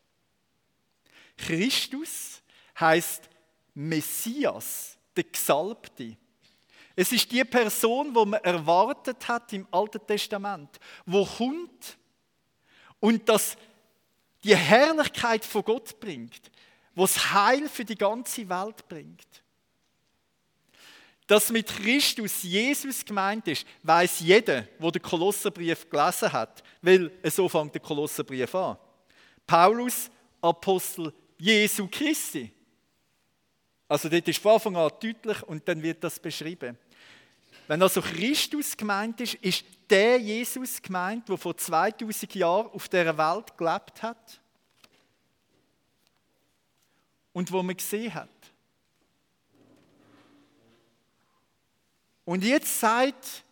Christus 1.36 2.42
heißt 2.78 3.28
Messias, 3.74 4.96
der 5.16 5.24
Gesalbte. 5.24 6.16
Es 6.98 7.12
ist 7.12 7.30
die 7.30 7.44
Person, 7.44 8.14
wo 8.14 8.24
man 8.24 8.42
erwartet 8.42 9.28
hat 9.28 9.52
im 9.52 9.68
Alten 9.70 10.04
Testament, 10.06 10.80
wo 11.04 11.26
kommt 11.26 11.98
und 12.98 13.28
das 13.28 13.56
die 14.42 14.56
Herrlichkeit 14.56 15.44
von 15.44 15.62
Gott 15.62 16.00
bringt, 16.00 16.50
wo 16.94 17.02
das 17.02 17.32
Heil 17.32 17.68
für 17.68 17.84
die 17.84 17.96
ganze 17.96 18.48
Welt 18.48 18.88
bringt. 18.88 19.26
Dass 21.26 21.50
mit 21.50 21.66
Christus 21.66 22.44
Jesus 22.44 23.04
gemeint 23.04 23.46
ist, 23.48 23.66
weiß 23.82 24.20
jeder, 24.20 24.66
wo 24.78 24.90
der 24.90 25.02
Kolosserbrief 25.02 25.90
gelesen 25.90 26.32
hat, 26.32 26.62
weil 26.80 27.10
so 27.24 27.48
fängt 27.48 27.74
der 27.74 27.82
Kolosserbrief 27.82 28.54
an. 28.54 28.78
Paulus, 29.46 30.08
Apostel 30.40 31.12
Jesu 31.36 31.88
Christi. 31.88 32.52
Also 33.88 34.08
dort 34.08 34.26
ist 34.28 34.38
von 34.38 34.52
Anfang 34.52 34.76
an 34.76 34.90
deutlich 35.00 35.42
und 35.42 35.66
dann 35.68 35.82
wird 35.82 36.02
das 36.02 36.18
beschrieben. 36.18 36.78
Wenn 37.66 37.82
also 37.82 38.00
Christus 38.00 38.76
gemeint 38.76 39.20
ist, 39.20 39.34
ist 39.34 39.64
der 39.90 40.18
Jesus 40.18 40.80
gemeint, 40.80 41.28
der 41.28 41.36
vor 41.36 41.56
2000 41.56 42.34
Jahren 42.34 42.70
auf 42.70 42.88
der 42.88 43.16
Welt 43.16 43.56
gelebt 43.56 44.02
hat 44.02 44.40
und 47.32 47.50
wo 47.50 47.62
man 47.62 47.76
gesehen 47.76 48.14
hat. 48.14 48.28
Und 52.24 52.42
jetzt 52.42 52.80
sagt 52.80 53.44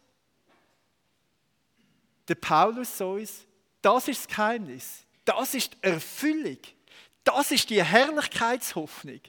der 2.27 2.35
Paulus 2.35 3.01
uns, 3.01 3.47
das 3.81 4.09
ist 4.09 4.21
das 4.21 4.29
Geheimnis, 4.29 5.05
das 5.25 5.55
ist 5.55 5.75
die 5.75 5.83
Erfüllung, 5.83 6.59
das 7.23 7.51
ist 7.51 7.69
die 7.71 7.83
Herrlichkeitshoffnung 7.83 9.21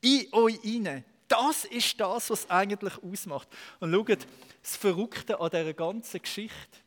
in 0.00 0.32
euch 0.32 0.60
hinein. 0.62 1.04
Das 1.28 1.66
ist 1.66 2.00
das, 2.00 2.30
was 2.30 2.48
eigentlich 2.50 3.02
ausmacht. 3.02 3.48
Und 3.80 3.92
schaut, 3.92 4.26
das 4.62 4.76
Verrückte 4.76 5.38
an 5.38 5.50
dieser 5.50 5.74
ganzen 5.74 6.22
Geschichte. 6.22 6.78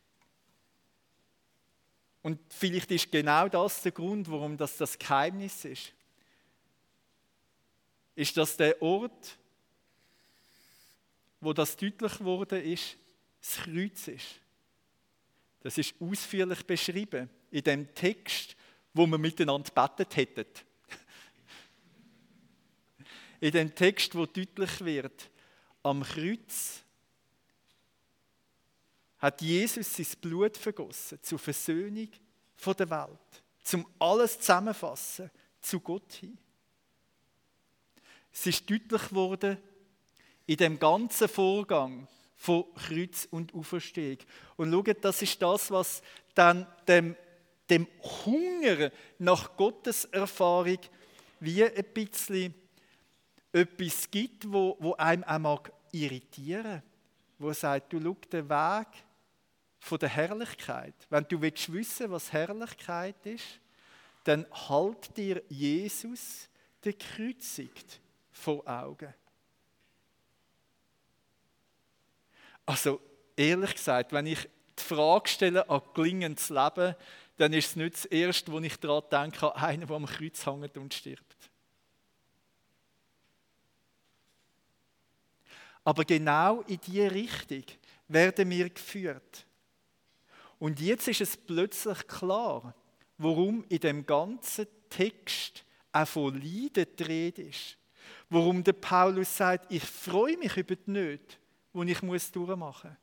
Und 2.22 2.38
vielleicht 2.52 2.90
ist 2.90 3.10
genau 3.10 3.48
das 3.48 3.82
der 3.82 3.92
Grund, 3.92 4.30
warum 4.30 4.56
das 4.56 4.76
das 4.76 4.98
Geheimnis 4.98 5.64
ist. 5.64 5.92
Ist 8.14 8.36
das 8.36 8.56
der 8.56 8.80
Ort, 8.82 9.38
wo 11.40 11.52
das 11.52 11.76
deutlich 11.76 12.20
wurde 12.20 12.60
ist, 12.60 12.96
das 13.40 13.56
Kreuz 13.64 14.08
ist. 14.08 14.40
Das 15.60 15.78
ist 15.78 15.94
ausführlich 16.00 16.64
beschrieben 16.64 17.30
in 17.50 17.62
dem 17.62 17.94
Text, 17.94 18.56
wo 18.92 19.06
wir 19.06 19.18
miteinander 19.18 19.70
betet 19.70 20.16
hätten 20.16 20.44
in 23.42 23.50
dem 23.50 23.74
Text, 23.74 24.14
wo 24.14 24.24
deutlich 24.24 24.84
wird, 24.84 25.28
am 25.82 26.04
Kreuz 26.04 26.80
hat 29.18 29.42
Jesus 29.42 29.96
sein 29.96 30.06
Blut 30.20 30.56
vergossen 30.56 31.18
zur 31.22 31.40
Versöhnung 31.40 32.08
der 32.64 32.88
Welt, 32.88 33.42
zum 33.64 33.84
alles 33.98 34.38
zusammenfassen 34.38 35.28
zu 35.60 35.80
Gott 35.80 36.12
hin. 36.12 36.38
Es 38.32 38.46
ist 38.46 38.70
deutlich 38.70 39.08
geworden 39.08 39.58
in 40.46 40.56
dem 40.56 40.78
ganzen 40.78 41.26
Vorgang 41.26 42.06
von 42.36 42.72
Kreuz 42.74 43.26
und 43.28 43.52
Auferstehung. 43.54 44.18
Und 44.56 44.70
schaut, 44.70 45.04
das 45.04 45.20
ist 45.20 45.42
das, 45.42 45.68
was 45.72 46.00
dann 46.32 46.64
dem, 46.86 47.16
dem 47.68 47.88
Hunger 48.24 48.92
nach 49.18 49.56
Gottes 49.56 50.04
Erfahrung 50.04 50.78
wie 51.40 51.64
ein 51.64 51.84
bisschen 51.92 52.54
etwas 53.52 54.10
gibt, 54.10 54.50
wo, 54.50 54.76
wo 54.80 54.94
einem 54.94 55.24
auch 55.24 55.38
mag 55.38 55.72
irritieren 55.92 56.82
wo 57.42 57.52
sagt, 57.52 57.92
du 57.92 58.00
schau 58.00 58.16
den 58.32 58.48
Weg 58.48 58.86
von 59.80 59.98
der 59.98 60.08
Herrlichkeit. 60.08 60.94
Wenn 61.10 61.26
du 61.28 61.40
willst 61.40 61.72
wissen, 61.72 62.10
was 62.10 62.32
Herrlichkeit 62.32 63.26
ist, 63.26 63.60
dann 64.24 64.46
halt 64.68 65.16
dir 65.16 65.42
Jesus, 65.48 66.48
der 66.84 66.92
kreuzigt, 66.92 68.00
vor 68.30 68.66
Augen. 68.66 69.12
Also 72.64 73.00
ehrlich 73.36 73.74
gesagt, 73.74 74.12
wenn 74.12 74.26
ich 74.26 74.48
die 74.78 74.82
Frage 74.82 75.28
stelle 75.28 75.68
an 75.68 75.82
gelingendes 75.94 76.48
Leben, 76.48 76.94
dann 77.36 77.52
ist 77.52 77.70
es 77.70 77.76
nicht 77.76 77.94
das 77.94 78.04
Erste, 78.06 78.52
wo 78.52 78.60
ich 78.60 78.76
daran 78.76 79.02
denke, 79.10 79.54
an 79.54 79.62
einen, 79.62 79.86
der 79.86 79.96
am 79.96 80.06
Kreuz 80.06 80.46
hängt 80.46 80.76
und 80.78 80.94
stirbt. 80.94 81.31
Aber 85.84 86.04
genau 86.04 86.62
in 86.62 86.80
diese 86.80 87.10
Richtung 87.10 87.64
werden 88.08 88.50
wir 88.50 88.70
geführt. 88.70 89.46
Und 90.58 90.80
jetzt 90.80 91.08
ist 91.08 91.20
es 91.20 91.36
plötzlich 91.36 92.06
klar, 92.06 92.74
warum 93.18 93.64
in 93.68 93.80
dem 93.80 94.06
ganzen 94.06 94.66
Text 94.88 95.64
auch 95.90 96.06
von 96.06 96.34
Leiden 96.34 96.86
die 96.98 97.02
Rede 97.02 97.42
ist. 97.42 97.76
Warum 98.30 98.62
der 98.62 98.72
Paulus 98.74 99.36
sagt, 99.36 99.72
ich 99.72 99.82
freue 99.82 100.36
mich 100.38 100.56
über 100.56 100.76
die 100.76 100.90
Nöte, 100.90 101.36
die 101.74 101.90
ich 101.90 102.00
durchmachen 102.00 102.90
muss. 102.90 102.98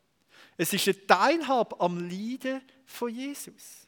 Es 0.56 0.72
ist 0.72 0.88
eine 0.88 1.06
Teilhabe 1.06 1.80
am 1.80 2.08
Leiden 2.08 2.62
von 2.84 3.14
Jesus. 3.14 3.86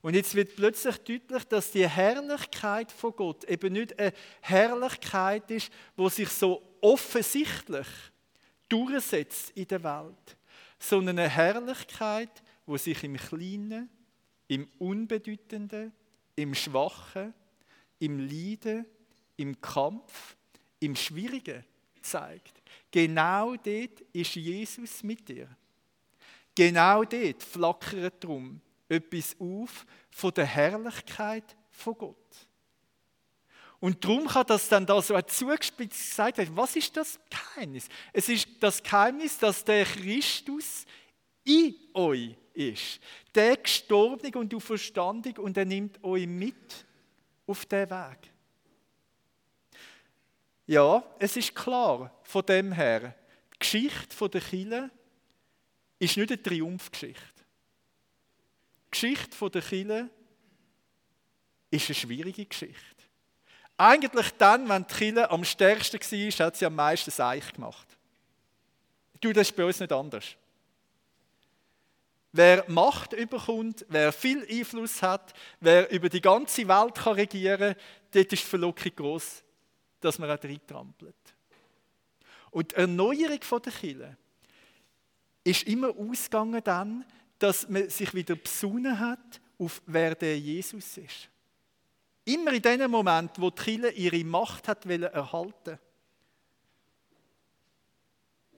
Und 0.00 0.14
jetzt 0.14 0.34
wird 0.34 0.54
plötzlich 0.54 0.96
deutlich, 0.98 1.44
dass 1.44 1.72
die 1.72 1.88
Herrlichkeit 1.88 2.92
von 2.92 3.14
Gott 3.16 3.44
eben 3.44 3.72
nicht 3.72 3.98
eine 3.98 4.12
Herrlichkeit 4.40 5.50
ist, 5.50 5.72
wo 5.96 6.08
sich 6.08 6.28
so 6.28 6.62
offensichtlich 6.82 7.86
durchsetzt 8.68 9.50
in 9.50 9.68
der 9.68 9.82
Welt, 9.82 10.36
sondern 10.78 11.18
eine 11.18 11.28
Herrlichkeit, 11.28 12.42
wo 12.66 12.76
sich 12.76 13.02
im 13.04 13.16
Kleinen, 13.16 13.88
im 14.46 14.68
Unbedeutenden, 14.78 15.92
im 16.36 16.54
Schwachen, 16.54 17.34
im 17.98 18.18
Leiden, 18.20 18.86
im 19.36 19.60
Kampf, 19.60 20.36
im 20.80 20.94
Schwierigen 20.94 21.64
zeigt, 22.02 22.62
genau 22.90 23.56
dort 23.56 24.00
ist 24.12 24.34
Jesus 24.34 25.02
mit 25.02 25.28
dir. 25.28 25.48
Genau 26.54 27.04
dort 27.04 27.42
flackert 27.42 28.24
drum 28.24 28.60
etwas 28.88 29.36
auf 29.38 29.86
von 30.10 30.32
der 30.34 30.46
Herrlichkeit 30.46 31.56
von 31.70 31.94
Gott. 31.96 32.47
Und 33.80 34.04
darum 34.04 34.26
kann 34.26 34.46
das 34.46 34.68
dann 34.68 34.84
da 34.84 35.00
so 35.00 35.20
zugespitzt 35.22 36.10
gesagt 36.10 36.38
werden, 36.38 36.56
was 36.56 36.74
ist 36.74 36.96
das 36.96 37.18
Geheimnis? 37.30 37.88
Es 38.12 38.28
ist 38.28 38.48
das 38.60 38.82
Geheimnis, 38.82 39.38
dass 39.38 39.64
der 39.64 39.84
Christus 39.84 40.84
in 41.44 41.74
euch 41.94 42.34
ist. 42.54 43.00
Der 43.34 43.56
gestorben 43.56 44.34
und 44.34 44.52
auferstandig 44.52 45.38
und 45.38 45.56
er 45.56 45.64
nimmt 45.64 46.02
euch 46.02 46.26
mit 46.26 46.86
auf 47.46 47.64
den 47.66 47.88
Weg. 47.88 48.18
Ja, 50.66 51.02
es 51.18 51.36
ist 51.36 51.54
klar 51.54 52.12
von 52.24 52.44
dem 52.44 52.72
her, 52.72 53.14
die 53.54 53.58
Geschichte 53.60 54.28
der 54.28 54.40
Kille 54.40 54.90
ist 55.98 56.16
nicht 56.16 56.30
eine 56.30 56.42
Triumphgeschichte. 56.42 57.44
Die 58.86 58.90
Geschichte 58.90 59.50
der 59.50 59.62
Kille 59.62 60.10
ist 61.70 61.88
eine 61.88 61.94
schwierige 61.94 62.44
Geschichte. 62.44 63.07
Eigentlich 63.80 64.32
dann, 64.36 64.68
wenn 64.68 64.84
die 64.88 64.94
Kille 64.94 65.30
am 65.30 65.44
stärksten 65.44 66.00
war, 66.00 66.46
hat 66.46 66.56
sie 66.56 66.66
am 66.66 66.74
meisten 66.74 67.12
Seich 67.12 67.52
gemacht. 67.52 67.86
Du, 69.20 69.32
das 69.32 69.48
ist 69.48 69.56
bei 69.56 69.64
uns 69.64 69.78
nicht 69.78 69.92
anders. 69.92 70.24
Wer 72.32 72.64
Macht 72.68 73.12
überkommt, 73.12 73.86
wer 73.88 74.12
viel 74.12 74.44
Einfluss 74.50 75.00
hat, 75.00 75.32
wer 75.60 75.90
über 75.90 76.08
die 76.08 76.20
ganze 76.20 76.66
Welt 76.66 77.06
regieren 77.06 77.74
kann, 77.74 77.82
dort 78.12 78.32
ist 78.32 78.42
die 78.42 78.48
Verlockung 78.48 78.92
groß, 78.96 79.44
dass 80.00 80.18
man 80.18 80.30
auch 80.30 80.42
reintrampelt. 80.42 81.14
Und 82.50 82.72
die 82.72 82.76
Erneuerung 82.76 83.40
der 83.64 83.72
Kirche 83.72 84.16
ist 85.44 85.62
immer 85.68 85.96
ausgegangen 85.96 86.60
dann, 86.64 87.04
dass 87.38 87.68
man 87.68 87.88
sich 87.88 88.12
wieder 88.12 88.34
besonnen 88.34 88.98
hat, 88.98 89.40
auf 89.56 89.80
wer 89.86 90.16
der 90.16 90.38
Jesus 90.38 90.96
ist. 90.98 91.28
Immer 92.28 92.52
in 92.52 92.62
dem 92.62 92.90
Moment, 92.90 93.40
wo 93.40 93.48
die 93.48 93.62
Kirche 93.62 93.90
ihre 93.90 94.24
Macht 94.24 94.68
hat 94.68 94.84
erhalten 94.84 95.78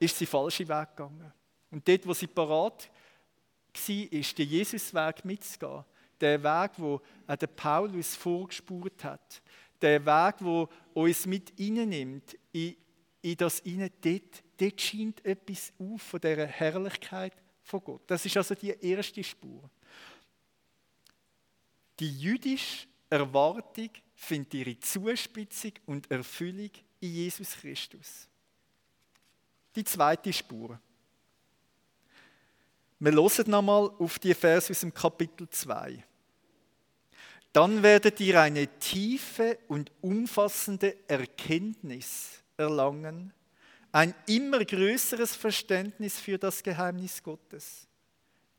ist 0.01 0.17
sie 0.19 0.27
falsche 0.27 0.67
Weg 0.67 0.97
gegangen. 0.97 1.33
Und 1.71 1.87
dort, 1.87 2.07
wo 2.07 2.15
sie 2.15 2.27
parat 2.27 2.91
war, 3.73 4.13
ist 4.13 4.39
den 4.39 4.49
Jesusweg 4.49 5.25
mitzugehen. 5.25 5.85
Der 6.21 6.43
Weg, 6.43 6.73
wo 6.79 7.01
der 7.29 7.47
Paulus 7.47 8.17
vorgespurt 8.17 9.05
hat. 9.05 9.43
Der 9.81 10.05
Weg, 10.05 10.37
wo 10.41 10.69
uns 10.95 11.27
mit 11.27 11.57
nimmt 11.59 12.37
in, 12.53 12.75
in 13.23 13.37
das 13.37 13.61
Innen, 13.61 13.91
dort, 14.01 14.43
dort 14.57 14.81
scheint 14.81 15.25
etwas 15.25 15.73
auf 15.79 16.03
von 16.03 16.21
dieser 16.21 16.47
Herrlichkeit 16.47 17.35
von 17.63 17.85
Gott. 17.85 18.03
Das 18.07 18.25
ist 18.25 18.37
also 18.37 18.55
die 18.55 18.71
erste 18.71 19.23
Spur. 19.23 19.71
Die 22.01 22.19
jüdische 22.19 22.90
Erwartung 23.11 23.91
findet 24.15 24.55
ihre 24.55 24.81
Zuspitzung 24.81 25.73
und 25.87 26.11
Erfüllung 26.11 26.71
in 27.01 27.13
Jesus 27.13 27.57
Christus. 27.57 28.29
Die 29.75 29.85
zweite 29.85 30.33
Spur. 30.33 30.81
Wir 32.99 33.13
hören 33.13 33.51
nochmal 33.51 33.91
auf 33.99 34.19
die 34.19 34.35
Verse 34.35 34.71
aus 34.71 34.81
dem 34.81 34.93
Kapitel 34.93 35.49
2. 35.49 36.05
Dann 37.53 37.83
werdet 37.83 38.21
ihr 38.21 38.41
eine 38.41 38.69
tiefe 38.79 39.59
und 39.69 39.91
umfassende 40.01 40.97
Erkenntnis 41.09 42.43
erlangen, 42.57 43.33
ein 43.91 44.15
immer 44.27 44.65
größeres 44.65 45.35
Verständnis 45.35 46.21
für 46.21 46.39
das 46.39 46.63
Geheimnis 46.63 47.21
Gottes. 47.23 47.89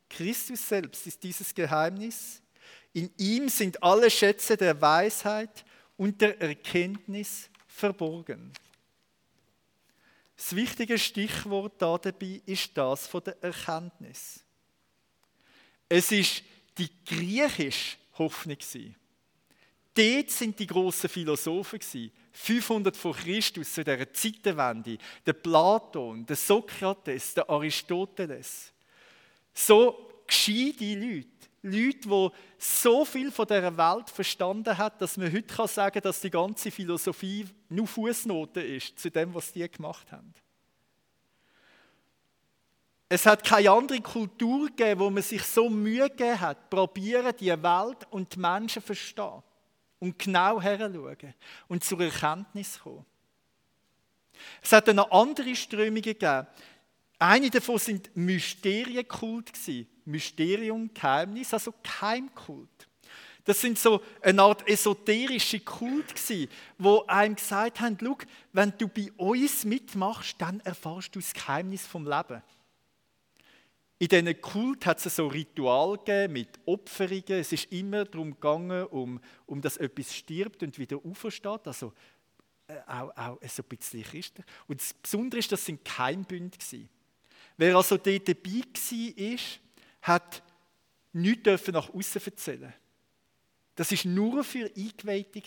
Christus 0.10 0.68
selbst 0.68 1.08
ist 1.08 1.24
dieses 1.24 1.54
Geheimnis. 1.54 2.42
In 2.94 3.12
ihm 3.18 3.50
sind 3.50 3.82
alle 3.82 4.10
Schätze 4.10 4.58
der 4.58 4.80
Weisheit 4.82 5.64
und 5.98 6.20
der 6.20 6.40
Erkenntnis 6.42 7.50
verborgen. 7.68 8.52
Das 10.36 10.56
wichtige 10.56 10.98
Stichwort 10.98 11.82
da 11.82 11.98
dabei 11.98 12.42
ist 12.46 12.76
das 12.76 13.08
von 13.08 13.24
der 13.24 13.42
Erkenntnis. 13.44 14.44
Es 15.88 16.12
ist 16.12 16.44
die 16.78 16.90
griechische 17.06 17.98
Hoffnung. 18.18 18.58
Dort 19.94 20.30
sind 20.30 20.58
die 20.58 20.68
grossen 20.68 21.10
Philosophen. 21.10 21.80
500 22.34 22.96
vor 22.96 23.16
Christus, 23.16 23.74
zu 23.74 23.84
dieser 23.84 24.12
Zeitenwende. 24.14 24.98
Der 25.26 25.34
Platon, 25.34 26.26
der 26.26 26.38
Sokrates, 26.38 27.34
der 27.34 27.50
Aristoteles. 27.50 28.72
So 29.54 30.24
gescheite 30.26 30.96
Leute. 30.96 31.28
Leute, 31.64 32.10
die 32.10 32.30
so 32.58 33.06
viel 33.06 33.32
von 33.32 33.46
dieser 33.46 33.78
Welt 33.78 34.10
verstanden 34.10 34.78
haben, 34.78 34.96
dass 34.98 35.18
man 35.18 35.32
heute 35.32 35.68
sagen 35.68 35.94
kann, 35.94 36.02
dass 36.02 36.22
die 36.22 36.32
ganze 36.32 36.72
Philosophie 36.72 37.46
nur 37.70 37.88
Fußnote 37.88 38.62
ist 38.62 38.98
zu 38.98 39.12
dem, 39.12 39.34
was 39.34 39.54
die 39.54 39.70
gemacht 39.70 40.12
haben. 40.12 40.34
Es 43.10 43.26
hat 43.26 43.44
keine 43.44 43.70
andere 43.70 44.00
Kultur 44.00 44.68
gegeben, 44.68 45.02
wo 45.02 45.10
man 45.10 45.22
sich 45.22 45.44
so 45.44 45.70
Mühe 45.70 46.10
gegeben 46.10 46.40
hat, 46.40 46.70
probieren, 46.70 47.36
die 47.38 47.50
Welt 47.50 48.08
und 48.10 48.34
die 48.34 48.40
Menschen 48.40 48.82
zu 48.82 48.88
verstehen 48.88 49.44
und 50.00 50.18
genau 50.18 50.60
heranschauen 50.62 51.34
und 51.68 51.84
zur 51.84 52.00
Erkenntnis 52.00 52.80
kommen. 52.80 53.06
Es 54.62 54.72
hat 54.72 54.90
eine 54.90 55.12
andere 55.12 55.56
Strömung 55.56 56.02
gegeben. 56.02 56.48
Eine 57.20 57.50
davon 57.50 57.78
sind 57.78 58.10
Mysterienkult 58.16 59.56
Mysterium, 60.12 60.94
Geheimnis, 60.94 61.54
also 61.54 61.74
Keimkult. 61.84 62.70
Das 63.44 63.60
sind 63.60 63.80
so 63.80 64.02
eine 64.22 64.42
Art 64.42 64.68
esoterische 64.68 65.60
Kult 65.62 66.14
gsi, 66.14 66.48
wo 66.78 67.04
einem 67.08 67.36
gesagt 67.36 67.80
haben, 67.80 67.98
Schau, 68.00 68.18
wenn 68.54 68.74
du 68.78 68.88
bei 68.88 69.12
uns 69.18 69.66
mitmachst, 69.66 70.36
dann 70.40 70.60
erfährst 70.60 71.16
du 71.16 71.20
das 71.20 71.34
Geheimnis 71.34 71.88
vom 71.88 72.06
Leben. 72.06 72.44
In 73.98 74.08
diesen 74.08 74.42
Kult 74.42 74.86
hat 74.86 75.04
es 75.06 75.16
so 75.16 75.28
Ritual 75.28 75.98
gegeben 75.98 76.34
mit 76.34 76.60
Opferungen. 76.66 77.40
Es 77.40 77.52
ist 77.52 77.72
immer 77.72 78.06
darum 78.06 78.32
gegangen, 78.32 78.86
um, 78.88 79.20
um 79.46 79.62
dass 79.62 79.78
etwas 79.78 80.16
stirbt 80.16 80.64
und 80.64 80.78
wieder 80.80 80.98
aufersteht. 81.04 81.68
Also 81.68 81.94
äh, 82.68 82.80
auch, 82.88 83.16
auch 83.16 83.40
so 83.48 83.62
ein 83.62 83.78
bisschen 83.78 84.04
Christen. 84.04 84.44
Und 84.68 84.82
das 84.82 84.94
Besondere 84.94 85.40
ist, 85.40 85.52
das 85.52 85.66
sind 85.66 85.86
Keimbünde 85.86 86.58
gewesen. 86.58 86.90
Wer 87.58 87.76
also 87.76 87.98
dort 87.98 88.28
dabei 88.28 88.64
war, 88.64 89.40
hat 90.02 90.42
nichts 91.14 91.68
nach 91.68 91.94
außen 91.94 92.22
erzählen. 92.24 92.74
Das 93.76 93.92
ist 93.92 94.06
nur 94.06 94.44
für 94.44 94.72
Eingeweihte. 94.76 95.42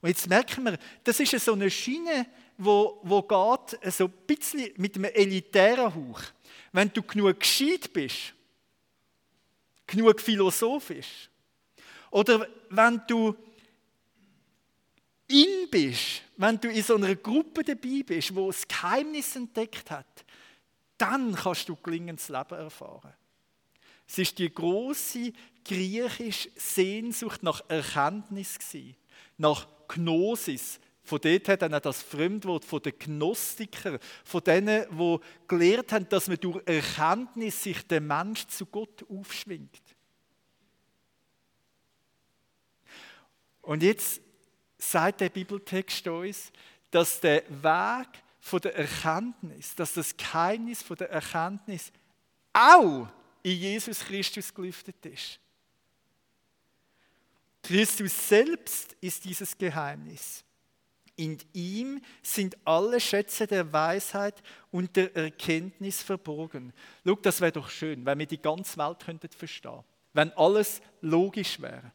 Und 0.00 0.08
jetzt 0.08 0.28
merken 0.28 0.64
wir, 0.64 0.78
das 1.02 1.18
ist 1.18 1.44
so 1.44 1.52
eine 1.52 1.70
Schiene, 1.70 2.26
wo, 2.56 3.00
wo 3.02 3.22
geht 3.22 3.92
so 3.92 4.04
ein 4.04 4.12
bisschen 4.26 4.72
mit 4.76 4.96
einem 4.96 5.06
elitären 5.06 5.94
Hauch. 5.94 6.22
Wenn 6.72 6.92
du 6.92 7.02
genug 7.02 7.40
gescheit 7.40 7.92
bist, 7.92 8.34
genug 9.86 10.20
philosophisch, 10.20 11.28
oder 12.10 12.48
wenn 12.70 13.02
du 13.06 13.36
in 15.28 15.68
bist, 15.70 16.22
wenn 16.36 16.58
du 16.58 16.70
in 16.70 16.82
so 16.82 16.94
einer 16.94 17.14
Gruppe 17.14 17.62
dabei 17.62 18.02
bist, 18.04 18.34
wo 18.34 18.46
das 18.46 18.66
Geheimnis 18.66 19.36
entdeckt 19.36 19.90
hat, 19.90 20.24
dann 20.98 21.34
kannst 21.34 21.68
du 21.68 21.76
gelingendes 21.76 22.28
Leben 22.28 22.54
erfahren. 22.54 23.14
Es 24.06 24.18
ist 24.18 24.38
die 24.38 24.52
große 24.52 25.32
griechische 25.64 26.50
Sehnsucht 26.56 27.42
nach 27.42 27.62
Erkenntnis 27.68 28.58
nach 29.36 29.66
Gnosis. 29.88 30.80
Von 31.02 31.20
dort 31.20 31.48
hat 31.48 31.62
dann 31.62 31.74
auch 31.74 31.80
das 31.80 32.02
Fremdwort 32.02 32.64
von 32.64 32.82
den 32.82 32.98
Gnostikern, 32.98 33.98
von 34.24 34.42
denen, 34.42 34.86
die 34.90 35.18
gelehrt 35.46 35.92
haben, 35.92 36.08
dass 36.08 36.28
man 36.28 36.38
durch 36.38 36.62
Erkenntnis 36.66 37.62
sich 37.62 37.86
der 37.86 38.00
Mensch 38.00 38.46
zu 38.46 38.66
Gott 38.66 39.04
aufschwingt. 39.08 39.80
Und 43.62 43.82
jetzt 43.82 44.20
sagt 44.78 45.20
der 45.20 45.28
Bibeltext 45.28 46.06
uns, 46.08 46.52
dass 46.90 47.20
der 47.20 47.42
Weg 47.48 48.08
von 48.48 48.60
der 48.60 48.74
Erkenntnis, 48.74 49.74
dass 49.74 49.94
das 49.94 50.16
Geheimnis 50.16 50.82
von 50.82 50.96
der 50.96 51.10
Erkenntnis 51.10 51.92
auch 52.52 53.08
in 53.42 53.52
Jesus 53.52 54.00
Christus 54.00 54.52
gelüftet 54.52 55.04
ist. 55.06 55.38
Christus 57.62 58.28
selbst 58.28 58.96
ist 59.00 59.24
dieses 59.24 59.56
Geheimnis. 59.56 60.44
In 61.16 61.36
ihm 61.52 62.00
sind 62.22 62.56
alle 62.64 63.00
Schätze 63.00 63.46
der 63.46 63.72
Weisheit 63.72 64.40
und 64.70 64.94
der 64.94 65.14
Erkenntnis 65.16 66.00
verborgen. 66.00 66.72
Schau, 67.04 67.16
das 67.16 67.40
wäre 67.40 67.52
doch 67.52 67.68
schön, 67.68 68.06
wenn 68.06 68.20
wir 68.20 68.26
die 68.26 68.40
ganze 68.40 68.76
Welt 68.78 69.04
könnten 69.04 69.28
verstehen, 69.30 69.82
wenn 70.12 70.32
alles 70.34 70.80
logisch 71.00 71.60
wäre. 71.60 71.92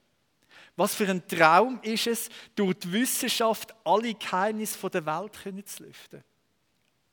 Was 0.75 0.95
für 0.95 1.09
ein 1.09 1.25
Traum 1.27 1.79
ist 1.83 2.07
es, 2.07 2.29
durch 2.55 2.79
die 2.79 2.91
Wissenschaft 2.91 3.73
alle 3.85 4.13
Geheimnisse 4.13 4.89
der 4.89 5.05
Welt 5.05 5.67
zu 5.69 5.83
lüften. 5.83 6.23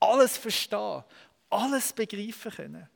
Alles 0.01 0.35
verstehen, 0.35 1.03
alles 1.49 1.93
begreifen 1.93 2.51
können. 2.51 2.89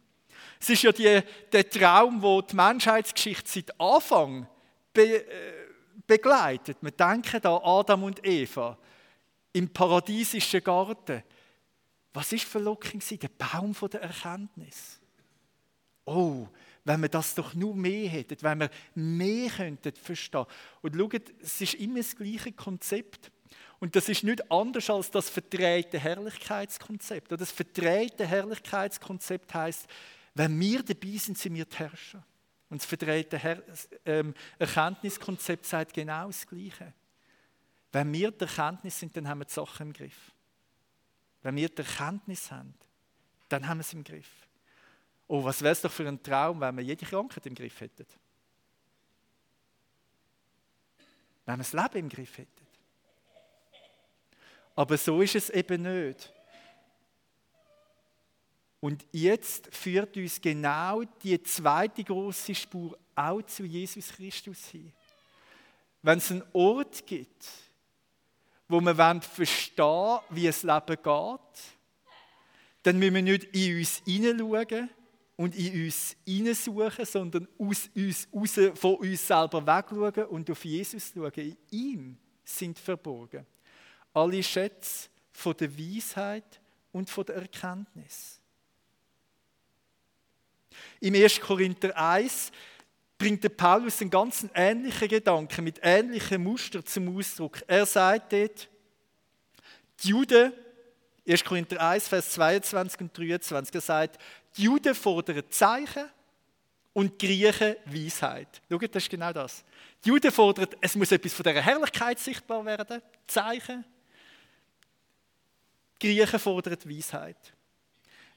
Es 0.59 0.69
ist 0.69 0.83
ja 0.83 0.91
die, 0.91 1.21
der 1.51 1.69
Traum, 1.69 2.21
wo 2.21 2.41
die 2.41 2.55
Menschheitsgeschichte 2.55 3.49
seit 3.49 3.79
Anfang 3.79 4.47
be, 4.93 5.25
äh, 5.25 5.53
begleitet. 6.05 6.77
Wir 6.81 6.91
denken 6.91 7.39
da 7.41 7.57
Adam 7.57 8.03
und 8.03 8.25
Eva 8.25 8.77
im 9.53 9.69
paradiesischen 9.69 10.63
Garten. 10.63 11.23
Was 12.13 12.31
ist 12.33 12.45
verlockend 12.45 13.03
Der 13.21 13.29
Baum 13.29 13.75
der 13.91 14.01
Erkenntnis. 14.01 14.99
Oh, 16.05 16.47
wenn 16.83 17.01
wir 17.01 17.09
das 17.09 17.33
doch 17.35 17.53
nur 17.53 17.75
mehr 17.75 18.07
hätten, 18.09 18.37
wenn 18.41 18.59
wir 18.59 18.69
mehr 18.93 19.49
könnten 19.49 19.93
verstehen. 19.95 20.45
Und 20.81 20.95
schaut, 20.95 21.33
es 21.41 21.61
ist 21.61 21.73
immer 21.75 21.97
das 21.97 22.15
gleiche 22.15 22.51
Konzept. 22.51 23.31
Und 23.79 23.95
das 23.95 24.09
ist 24.09 24.23
nicht 24.23 24.51
anders 24.51 24.89
als 24.89 25.11
das 25.11 25.29
verdrehte 25.29 25.99
Herrlichkeitskonzept. 25.99 27.31
das 27.31 27.51
verdrehte 27.51 28.25
Herrlichkeitskonzept 28.25 29.53
heißt, 29.53 29.88
wenn 30.33 30.59
wir 30.59 30.83
dabei 30.83 31.17
sind, 31.17 31.38
sind 31.38 31.55
wir 31.55 31.65
die 31.65 31.77
Herrscher. 31.77 32.23
Und 32.69 32.81
das 32.81 32.85
verdrehte 32.85 33.38
Her 33.38 33.63
ähm, 34.05 34.33
Erkenntniskonzept 34.57 35.65
sagt 35.65 35.93
genau 35.93 36.27
das 36.27 36.45
Gleiche. 36.45 36.93
Wenn 37.91 38.11
wir 38.11 38.31
die 38.31 38.41
Erkenntnis 38.41 38.99
sind, 38.99 39.15
dann 39.15 39.27
haben 39.27 39.39
wir 39.39 39.45
die 39.45 39.53
Sachen 39.53 39.88
im 39.88 39.93
Griff. 39.93 40.31
Wenn 41.41 41.55
wir 41.55 41.69
die 41.69 41.77
Erkenntnis 41.77 42.51
haben, 42.51 42.73
dann 43.49 43.67
haben 43.67 43.77
wir 43.77 43.81
es 43.81 43.93
im 43.93 44.03
Griff. 44.03 44.29
Oh, 45.27 45.43
was 45.43 45.61
wäre 45.61 45.71
es 45.71 45.81
doch 45.81 45.91
für 45.91 46.07
ein 46.07 46.21
Traum, 46.21 46.59
wenn 46.59 46.75
wir 46.75 46.83
jede 46.83 47.05
Krankheit 47.05 47.45
im 47.45 47.55
Griff 47.55 47.79
hätten? 47.79 48.05
Wenn 51.45 51.55
wir 51.55 51.63
das 51.63 51.73
Leben 51.73 51.97
im 51.97 52.09
Griff 52.09 52.38
hätten. 52.38 52.64
Aber 54.75 54.97
so 54.97 55.21
ist 55.21 55.35
es 55.35 55.49
eben 55.49 55.83
nicht. 55.83 56.33
Und 58.81 59.05
jetzt 59.11 59.73
führt 59.73 60.15
uns 60.17 60.39
genau 60.39 61.03
die 61.23 61.41
zweite 61.41 62.03
große 62.03 62.53
Spur 62.53 62.97
auch 63.15 63.41
zu 63.41 63.63
Jesus 63.63 64.09
Christus 64.09 64.67
hin. 64.67 64.91
Wenn 66.01 66.19
es 66.19 66.29
einen 66.29 66.43
Ort 66.53 67.07
gibt, 67.07 67.47
wo 68.67 68.79
wir 68.81 69.21
verstehen 69.21 70.19
wie 70.29 70.47
es 70.47 70.61
Leben 70.61 70.97
geht, 71.01 71.61
dann 72.83 72.99
müssen 72.99 73.15
wir 73.15 73.21
nicht 73.21 73.43
in 73.55 73.79
uns 73.79 74.01
hineinschauen 74.05 74.89
und 75.38 75.55
in 75.55 75.85
uns 75.85 76.15
hineinsuchen, 76.25 77.05
sondern 77.05 77.47
aus 77.57 77.89
uns, 77.95 78.27
raus, 78.31 78.59
von 78.75 78.95
uns 78.97 79.25
selber 79.25 79.65
wegschauen 79.65 80.25
und 80.25 80.51
auf 80.51 80.63
Jesus 80.63 81.11
schauen. 81.15 81.31
In 81.33 81.57
ihm 81.71 82.17
sind 82.43 82.77
verborgen 82.77 83.47
alle 84.15 84.41
Schätze 84.41 85.10
von 85.32 85.56
der 85.58 85.78
Weisheit 85.78 86.60
und 86.91 87.10
von 87.10 87.25
der 87.25 87.36
Erkenntnis. 87.36 88.39
Im 90.99 91.15
1. 91.15 91.39
Korinther 91.41 91.95
1 91.95 92.51
bringt 93.17 93.43
der 93.43 93.49
Paulus 93.49 94.01
einen 94.01 94.10
ganz 94.10 94.45
ähnlichen 94.54 95.08
Gedanken 95.08 95.63
mit 95.63 95.80
ähnlichen 95.82 96.43
Mustern 96.43 96.86
zum 96.86 97.17
Ausdruck. 97.17 97.62
Er 97.67 97.86
sagt 97.86 98.34
dort, 98.34 98.69
die 100.04 100.10
Juden, 100.10 100.54
1. 101.28 101.43
Korinther 101.43 101.82
1, 101.82 102.08
Vers 102.08 102.32
22 102.32 103.01
und 103.01 103.17
23, 103.17 103.75
er 103.75 103.82
sagt, 103.82 104.21
die 104.58 104.63
Juden 104.63 104.95
fordern 104.95 105.43
Zeichen 105.49 106.10
und 106.93 107.21
die 107.21 107.28
Griechen 107.28 107.75
Weisheit. 107.86 108.62
Schaut, 108.69 108.95
das 108.95 109.04
ist 109.04 109.10
genau 109.10 109.34
das. 109.34 109.63
Die 110.04 110.10
Juden 110.10 110.32
fordern, 110.32 110.67
es 110.82 110.95
muss 110.95 111.12
etwas 111.12 111.34
von 111.34 111.43
dieser 111.43 111.62
Herrlichkeit 111.62 112.19
sichtbar 112.19 112.63
werden, 112.63 113.01
Zeichen. 113.28 113.84
Griechen 116.05 116.39
fordern 116.39 116.77
Weisheit. 116.85 117.53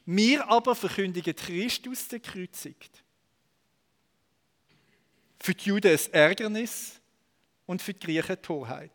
Wir 0.06 0.48
aber 0.48 0.74
verkündigen 0.74 1.36
Christus 1.36 2.08
der 2.08 2.20
gekreuzigt. 2.20 3.04
Für 5.38 5.54
die 5.54 5.66
Juden 5.66 5.92
ein 5.92 6.12
Ärgernis 6.12 6.98
und 7.66 7.82
für 7.82 7.92
die 7.92 8.06
Griechen 8.06 8.40
Torheit. 8.40 8.90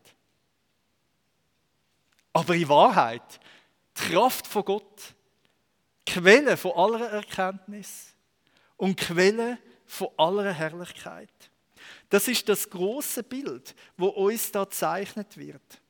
Aber 2.33 2.55
in 2.55 2.67
Wahrheit, 2.67 3.39
die 3.95 4.09
Kraft 4.09 4.47
von 4.47 4.65
Gott, 4.65 5.13
Quelle 6.05 6.57
von 6.57 6.71
aller 6.71 7.11
Erkenntnis 7.11 8.07
und 8.75 8.99
Quelle 8.99 9.59
von 9.85 10.09
aller 10.17 10.51
Herrlichkeit. 10.51 11.29
Das 12.09 12.27
ist 12.27 12.49
das 12.49 12.67
große 12.67 13.21
Bild, 13.21 13.75
wo 13.97 14.07
uns 14.07 14.51
da 14.51 14.67
zeichnet 14.67 15.37
wird. 15.37 15.82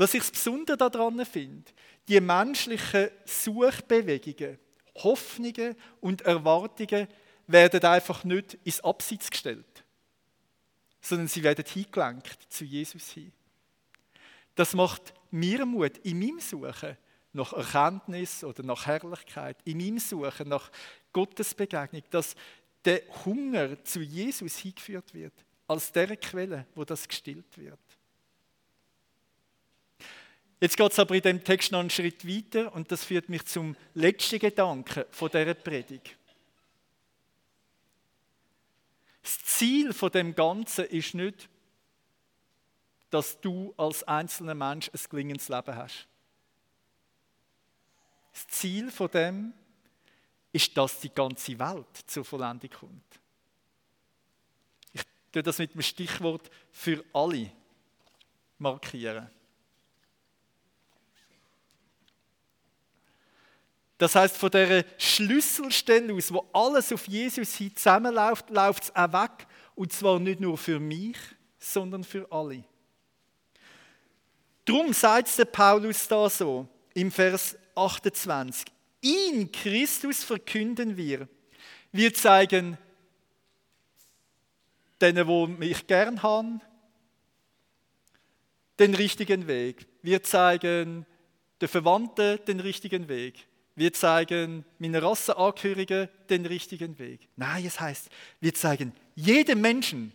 Was 0.00 0.14
ich 0.14 0.20
das 0.20 0.30
Besondere 0.30 0.78
daran 0.78 1.26
finde, 1.26 1.70
die 2.08 2.18
menschlichen 2.22 3.10
Suchbewegungen, 3.26 4.58
Hoffnungen 4.94 5.76
und 6.00 6.22
Erwartungen 6.22 7.06
werden 7.46 7.84
einfach 7.84 8.24
nicht 8.24 8.56
ins 8.64 8.80
Abseits 8.80 9.30
gestellt, 9.30 9.84
sondern 11.02 11.28
sie 11.28 11.42
werden 11.42 11.66
hingelenkt 11.66 12.46
zu 12.48 12.64
Jesus 12.64 13.10
hin. 13.10 13.30
Das 14.54 14.72
macht 14.72 15.12
mir 15.30 15.66
Mut 15.66 15.98
in 15.98 16.18
meinem 16.18 16.40
Suchen 16.40 16.96
nach 17.34 17.52
Erkenntnis 17.52 18.42
oder 18.42 18.62
nach 18.62 18.86
Herrlichkeit, 18.86 19.58
in 19.66 19.76
meinem 19.76 19.98
Suchen 19.98 20.48
nach 20.48 20.70
Gottes 21.12 21.52
Begegnung, 21.52 22.04
dass 22.08 22.34
der 22.86 23.02
Hunger 23.26 23.84
zu 23.84 24.00
Jesus 24.00 24.56
hingeführt 24.56 25.12
wird, 25.12 25.34
als 25.68 25.92
der 25.92 26.16
Quelle, 26.16 26.66
wo 26.74 26.86
das 26.86 27.06
gestillt 27.06 27.58
wird. 27.58 27.89
Jetzt 30.60 30.76
geht 30.76 30.92
es 30.92 30.98
aber 30.98 31.14
in 31.14 31.22
dem 31.22 31.42
Text 31.42 31.72
noch 31.72 31.80
einen 31.80 31.88
Schritt 31.88 32.26
weiter 32.28 32.74
und 32.74 32.92
das 32.92 33.04
führt 33.04 33.30
mich 33.30 33.46
zum 33.46 33.74
letzten 33.94 34.38
Gedanken 34.38 35.04
von 35.10 35.30
dieser 35.30 35.54
Predigt. 35.54 36.16
Das 39.22 39.42
Ziel 39.44 39.94
von 39.94 40.10
dem 40.10 40.34
Ganzen 40.34 40.84
ist 40.86 41.14
nicht, 41.14 41.48
dass 43.08 43.40
du 43.40 43.74
als 43.76 44.02
einzelner 44.04 44.54
Mensch 44.54 44.90
ein 44.92 45.00
gelingendes 45.10 45.48
Leben 45.48 45.74
hast. 45.74 46.06
Das 48.32 48.46
Ziel 48.48 48.90
von 48.90 49.10
dem 49.10 49.52
ist, 50.52 50.76
dass 50.76 51.00
die 51.00 51.12
ganze 51.12 51.58
Welt 51.58 51.86
zur 52.06 52.24
Vollendung 52.24 52.70
kommt. 52.70 53.20
Ich 54.92 55.02
tue 55.32 55.42
das 55.42 55.58
mit 55.58 55.74
dem 55.74 55.82
Stichwort 55.82 56.50
für 56.70 57.04
alle 57.12 57.50
markieren. 58.58 59.30
Das 64.00 64.14
heißt, 64.14 64.38
von 64.38 64.50
der 64.50 64.86
Schlüsselstelle 64.96 66.14
aus, 66.14 66.32
wo 66.32 66.48
alles 66.54 66.90
auf 66.90 67.06
Jesus 67.06 67.54
hin 67.54 67.76
zusammenläuft, 67.76 68.48
läuft 68.48 68.84
es 68.84 68.96
auch 68.96 69.12
weg. 69.12 69.46
Und 69.74 69.92
zwar 69.92 70.18
nicht 70.18 70.40
nur 70.40 70.56
für 70.56 70.80
mich, 70.80 71.18
sondern 71.58 72.02
für 72.02 72.26
alle. 72.32 72.64
Darum 74.64 74.94
sagt 74.94 75.36
der 75.36 75.44
Paulus 75.44 76.08
da 76.08 76.30
so 76.30 76.66
im 76.94 77.10
Vers 77.10 77.58
28. 77.74 78.68
Ihn, 79.02 79.52
Christus, 79.52 80.24
verkünden 80.24 80.96
wir. 80.96 81.28
Wir 81.92 82.14
zeigen 82.14 82.78
denen, 84.98 85.26
wo 85.26 85.46
mich 85.46 85.86
gern 85.86 86.22
haben, 86.22 86.62
den 88.78 88.94
richtigen 88.94 89.46
Weg. 89.46 89.86
Wir 90.00 90.22
zeigen 90.22 91.04
den 91.60 91.68
Verwandten 91.68 92.42
den 92.46 92.60
richtigen 92.60 93.06
Weg. 93.06 93.46
Wir 93.80 93.94
zeigen 93.94 94.66
meinen 94.78 95.02
Rasseangehörigen 95.02 96.10
den 96.28 96.44
richtigen 96.44 96.98
Weg. 96.98 97.26
Nein, 97.36 97.64
es 97.64 97.80
heißt, 97.80 98.10
wir 98.38 98.52
zeigen 98.52 98.92
jedem 99.14 99.62
Menschen 99.62 100.12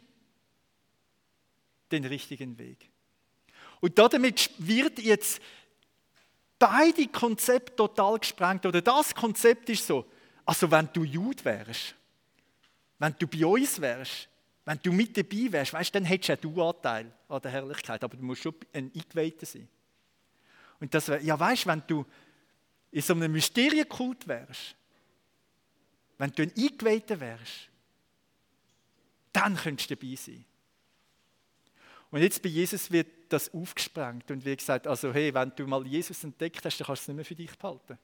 den 1.92 2.06
richtigen 2.06 2.60
Weg. 2.60 2.92
Und 3.80 3.98
damit 3.98 4.52
wird 4.60 5.00
jetzt 5.00 5.42
beide 6.60 7.08
Konzepte 7.08 7.76
total 7.76 8.20
gesprengt. 8.20 8.68
Oder 8.68 8.84
das 8.84 9.16
Konzept 9.16 9.68
ist 9.72 9.88
so, 9.88 10.06
also 10.46 10.70
wenn 10.70 10.88
du 10.94 11.04
Jude 11.04 11.44
wärst, 11.44 11.96
wenn 13.00 13.16
du 13.18 13.26
bei 13.26 13.44
uns 13.48 13.82
wärst, 13.82 14.30
wenn 14.64 14.80
du 14.84 14.92
mit 14.92 15.18
dabei 15.18 15.52
wärst, 15.52 15.74
weißt, 15.74 15.96
dann 15.96 16.06
hättest 16.06 16.44
du 16.44 16.62
Anteil 16.62 17.12
an 17.28 17.42
der 17.42 17.50
Herrlichkeit, 17.50 18.04
aber 18.04 18.16
du 18.16 18.24
musst 18.24 18.44
schon 18.44 18.54
ein 18.74 18.92
Eingeweihter 18.96 19.48
sein. 19.48 19.68
Und 20.80 20.94
das 20.94 21.08
wär, 21.08 21.20
ja 21.24 21.40
weißt, 21.40 21.66
wenn 21.66 21.82
du 21.88 22.06
in 22.96 23.02
so 23.02 23.12
einem 23.14 23.34
Mysterienkult 23.34 24.26
wärst, 24.26 24.74
wenn 26.18 26.32
du 26.32 26.44
ein 26.44 26.54
Eingeweihter 26.58 27.20
wärst, 27.20 27.70
dann 29.34 29.58
könntest 29.58 29.90
du 29.90 29.98
dabei 29.98 30.16
sein. 30.16 30.46
Und 32.10 32.22
jetzt 32.22 32.42
bei 32.42 32.48
Jesus 32.48 32.90
wird 32.90 33.08
das 33.28 33.54
aufgesprengt 33.54 34.32
und 34.32 34.46
wird 34.46 34.60
gesagt, 34.60 34.88
also 34.88 35.14
hey, 35.14 35.34
wenn 35.34 35.52
du 35.58 35.68
mal 35.68 35.86
Jesus 35.86 36.24
entdeckt 36.24 36.64
hast, 36.64 36.80
dann 36.80 36.88
kannst 36.88 37.02
du 37.02 37.04
es 37.04 37.08
nicht 37.10 37.16
mehr 37.18 37.26
für 37.26 37.36
dich 37.36 37.58
behalten. 37.58 38.00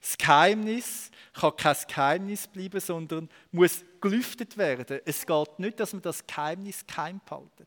Das 0.00 0.16
Geheimnis 0.16 1.10
kann 1.32 1.56
kein 1.56 1.76
Geheimnis 1.88 2.46
bleiben, 2.46 2.78
sondern 2.78 3.28
muss 3.50 3.84
gelüftet 4.00 4.56
werden. 4.56 5.00
Es 5.04 5.26
geht 5.26 5.58
nicht, 5.58 5.80
dass 5.80 5.92
man 5.92 6.02
das 6.02 6.24
Geheimnis 6.24 6.86
geheim 6.86 7.20
behaltet. 7.26 7.66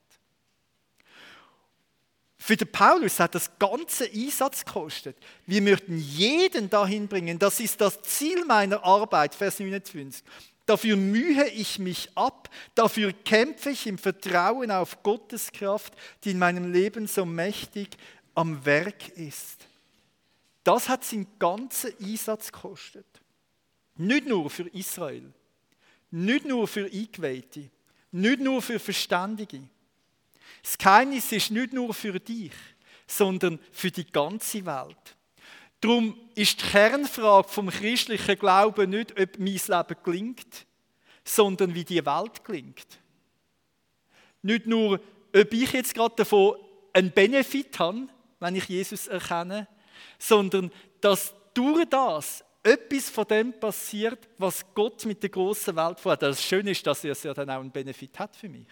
Für 2.41 2.55
den 2.55 2.71
Paulus 2.71 3.19
hat 3.19 3.35
das 3.35 3.51
ganze 3.59 4.09
Einsatz 4.09 4.63
gekostet. 4.63 5.17
Wir 5.45 5.61
möchten 5.61 5.97
jeden 5.97 6.69
dahin 6.69 7.07
bringen. 7.07 7.37
Das 7.37 7.59
ist 7.59 7.81
das 7.81 8.01
Ziel 8.01 8.45
meiner 8.45 8.83
Arbeit, 8.83 9.35
Vers 9.35 9.59
29. 9.59 10.23
Dafür 10.65 10.95
mühe 10.95 11.47
ich 11.49 11.79
mich 11.79 12.09
ab, 12.15 12.49
dafür 12.75 13.11
kämpfe 13.11 13.71
ich 13.71 13.87
im 13.87 13.97
Vertrauen 13.97 14.71
auf 14.71 15.03
Gottes 15.03 15.51
Kraft, 15.51 15.93
die 16.23 16.31
in 16.31 16.39
meinem 16.39 16.71
Leben 16.71 17.07
so 17.07 17.25
mächtig 17.25 17.89
am 18.35 18.63
Werk 18.65 19.09
ist. 19.09 19.65
Das 20.63 20.87
hat 20.87 21.03
seinen 21.03 21.27
ganzen 21.39 21.91
Einsatz 21.99 22.51
gekostet. 22.51 23.07
Nicht 23.95 24.27
nur 24.27 24.49
für 24.49 24.67
Israel, 24.69 25.33
nicht 26.11 26.45
nur 26.45 26.67
für 26.67 26.85
Eingeweihte, 26.85 27.69
nicht 28.11 28.39
nur 28.39 28.61
für 28.61 28.79
Verständige. 28.79 29.61
Das 30.63 30.77
Geheimnis 30.77 31.31
ist 31.31 31.51
nicht 31.51 31.73
nur 31.73 31.93
für 31.93 32.19
dich, 32.19 32.51
sondern 33.07 33.59
für 33.71 33.91
die 33.91 34.09
ganze 34.09 34.65
Welt. 34.65 35.15
Darum 35.81 36.17
ist 36.35 36.61
die 36.61 36.65
Kernfrage 36.67 37.47
vom 37.47 37.69
christlichen 37.69 38.37
Glauben 38.37 38.89
nicht, 38.89 39.19
ob 39.19 39.39
mein 39.39 39.53
Leben 39.53 39.95
gelingt, 40.03 40.65
sondern 41.23 41.73
wie 41.73 41.85
die 41.85 42.05
Welt 42.05 42.43
gelingt. 42.43 42.99
Nicht 44.41 44.67
nur, 44.67 44.99
ob 45.35 45.53
ich 45.53 45.71
jetzt 45.71 45.93
gerade 45.93 46.15
davon 46.17 46.55
einen 46.93 47.11
Benefit 47.11 47.79
habe, 47.79 48.07
wenn 48.39 48.55
ich 48.55 48.65
Jesus 48.65 49.07
erkenne, 49.07 49.67
sondern 50.17 50.71
dass 51.01 51.33
durch 51.53 51.85
das 51.89 52.43
etwas 52.63 53.09
von 53.09 53.25
dem 53.25 53.57
passiert, 53.57 54.27
was 54.37 54.65
Gott 54.73 55.05
mit 55.05 55.23
der 55.23 55.29
großen 55.29 55.75
Welt 55.75 55.99
vorhat. 55.99 56.21
Das 56.21 56.43
Schöne 56.43 56.71
ist, 56.71 56.85
dass 56.85 57.03
er 57.03 57.15
ja 57.15 57.33
dann 57.33 57.49
auch 57.49 57.61
einen 57.61 57.71
Benefit 57.71 58.19
hat 58.19 58.35
für 58.35 58.49
mich. 58.49 58.67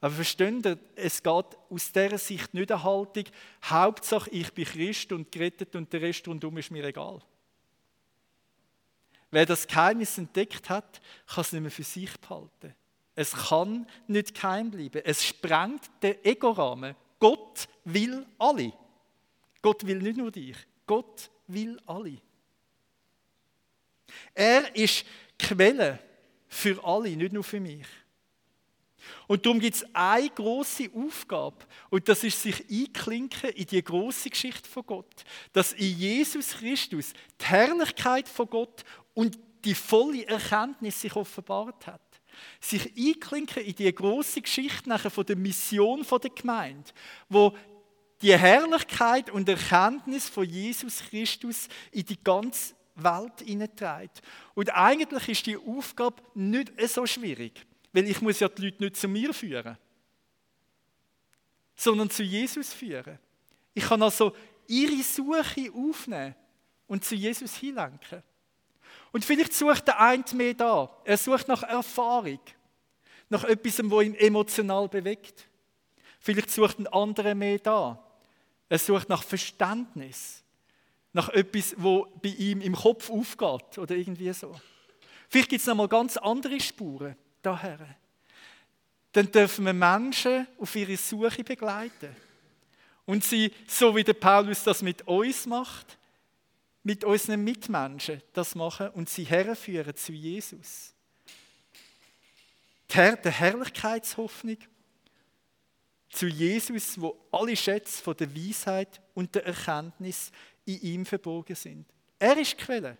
Aber 0.00 0.14
versteht 0.14 0.64
ihr, 0.64 0.78
es 0.94 1.22
geht 1.22 1.58
aus 1.70 1.92
dieser 1.92 2.18
Sicht 2.18 2.54
nicht 2.54 2.70
eine 2.70 2.82
Haltung, 2.82 3.24
Hauptsache 3.64 4.30
ich 4.30 4.52
bin 4.52 4.64
Christ 4.64 5.12
und 5.12 5.32
gerettet 5.32 5.74
und 5.74 5.92
der 5.92 6.02
Rest 6.02 6.26
rundum 6.28 6.56
ist 6.58 6.70
mir 6.70 6.84
egal. 6.84 7.20
Wer 9.30 9.44
das 9.44 9.66
Geheimnis 9.66 10.16
entdeckt 10.16 10.70
hat, 10.70 11.00
kann 11.26 11.42
es 11.42 11.52
nicht 11.52 11.62
mehr 11.62 11.70
für 11.70 11.82
sich 11.82 12.16
behalten. 12.18 12.74
Es 13.14 13.32
kann 13.32 13.86
nicht 14.06 14.34
geheim 14.34 14.70
bleiben. 14.70 15.02
Es 15.04 15.26
sprengt 15.26 15.90
den 16.02 16.24
Ego-Rahmen. 16.24 16.94
Gott 17.18 17.68
will 17.84 18.24
alle. 18.38 18.72
Gott 19.60 19.84
will 19.84 19.98
nicht 19.98 20.16
nur 20.16 20.30
dich. 20.30 20.56
Gott 20.86 21.28
will 21.48 21.78
alle. 21.84 22.18
Er 24.34 24.74
ist 24.74 25.04
Quelle 25.38 25.98
für 26.46 26.82
alle, 26.84 27.10
nicht 27.16 27.32
nur 27.32 27.44
für 27.44 27.60
mich. 27.60 27.86
Und 29.26 29.44
darum 29.44 29.60
gibt 29.60 29.76
es 29.76 29.86
eine 29.94 30.28
große 30.28 30.90
Aufgabe, 30.94 31.64
und 31.90 32.08
das 32.08 32.24
ist 32.24 32.42
sich 32.42 32.64
einklinken 32.70 33.50
in 33.50 33.66
die 33.66 33.82
große 33.82 34.30
Geschichte 34.30 34.68
von 34.68 34.84
Gott, 34.86 35.24
dass 35.52 35.72
in 35.72 35.96
Jesus 35.96 36.50
Christus 36.50 37.12
die 37.40 37.44
Herrlichkeit 37.44 38.28
von 38.28 38.48
Gott 38.48 38.84
und 39.14 39.38
die 39.64 39.74
volle 39.74 40.26
Erkenntnis 40.26 41.00
sich 41.00 41.14
offenbart 41.14 41.86
hat. 41.86 42.00
Sich 42.60 42.92
einklinken 42.96 43.64
in 43.64 43.74
die 43.74 43.92
große 43.92 44.40
Geschichte 44.40 44.88
nachher 44.88 45.10
von 45.10 45.26
der 45.26 45.36
Mission 45.36 46.06
der 46.08 46.30
Gemeinde, 46.30 46.90
wo 47.28 47.56
die 48.22 48.36
Herrlichkeit 48.36 49.30
und 49.30 49.48
Erkenntnis 49.48 50.28
von 50.28 50.48
Jesus 50.48 51.02
Christus 51.08 51.68
in 51.92 52.04
die 52.04 52.22
ganze 52.22 52.74
Welt 52.96 53.40
hineinträgt. 53.44 54.22
Und 54.54 54.74
eigentlich 54.74 55.28
ist 55.28 55.46
die 55.46 55.56
Aufgabe 55.56 56.22
nicht 56.34 56.72
so 56.88 57.06
schwierig. 57.06 57.64
Weil 57.92 58.08
ich 58.08 58.20
muss 58.20 58.40
ja 58.40 58.48
die 58.48 58.62
Leute 58.62 58.82
nicht 58.82 58.96
zu 58.96 59.08
mir 59.08 59.32
führen, 59.32 59.76
sondern 61.74 62.10
zu 62.10 62.22
Jesus 62.22 62.72
führen. 62.72 63.18
Ich 63.72 63.84
kann 63.84 64.02
also 64.02 64.34
ihre 64.66 65.02
Suche 65.02 65.72
aufnehmen 65.72 66.34
und 66.86 67.04
zu 67.04 67.14
Jesus 67.14 67.54
hinlenken. 67.54 68.22
Und 69.12 69.24
vielleicht 69.24 69.54
sucht 69.54 69.86
der 69.86 70.00
eine 70.00 70.24
mehr 70.34 70.54
da. 70.54 70.90
Er 71.04 71.16
sucht 71.16 71.48
nach 71.48 71.62
Erfahrung, 71.62 72.40
nach 73.28 73.44
etwas, 73.44 73.78
was 73.78 74.04
ihn 74.04 74.14
emotional 74.14 74.88
bewegt. 74.88 75.48
Vielleicht 76.20 76.50
sucht 76.50 76.78
ein 76.78 76.86
anderer 76.88 77.34
mehr 77.34 77.58
da. 77.58 78.04
Er 78.68 78.78
sucht 78.78 79.08
nach 79.08 79.22
Verständnis, 79.22 80.42
nach 81.12 81.28
etwas, 81.30 81.74
wo 81.78 82.06
bei 82.22 82.30
ihm 82.30 82.60
im 82.60 82.74
Kopf 82.74 83.08
aufgeht 83.08 83.78
oder 83.78 83.94
irgendwie 83.94 84.32
so. 84.32 84.54
Vielleicht 85.28 85.50
gibt 85.50 85.60
es 85.60 85.66
noch 85.66 85.76
mal 85.76 85.88
ganz 85.88 86.16
andere 86.16 86.60
Spuren 86.60 87.16
daher. 87.42 87.96
Dann 89.12 89.30
dürfen 89.30 89.64
wir 89.64 89.72
Menschen 89.72 90.46
auf 90.58 90.74
ihre 90.76 90.96
Suche 90.96 91.42
begleiten. 91.42 92.14
Und 93.06 93.24
sie, 93.24 93.52
so 93.66 93.96
wie 93.96 94.04
der 94.04 94.12
Paulus 94.12 94.64
das 94.64 94.82
mit 94.82 95.06
uns 95.06 95.46
macht, 95.46 95.98
mit 96.82 97.04
unseren 97.04 97.42
Mitmenschen 97.42 98.22
das 98.32 98.54
machen 98.54 98.90
und 98.90 99.08
sie 99.08 99.24
herführen 99.24 99.96
zu 99.96 100.12
Jesus. 100.12 100.94
Der 102.94 103.18
Herrlichkeitshoffnung 103.24 104.58
zu 106.10 106.26
Jesus, 106.26 107.00
wo 107.00 107.18
alle 107.30 107.56
Schätze 107.56 108.02
von 108.02 108.16
der 108.16 108.34
Weisheit 108.34 109.00
und 109.14 109.34
der 109.34 109.46
Erkenntnis 109.46 110.30
in 110.64 110.80
ihm 110.80 111.06
verborgen 111.06 111.54
sind. 111.54 111.86
Er 112.18 112.36
ist 112.38 112.52
die 112.52 112.64
Quelle 112.64 112.96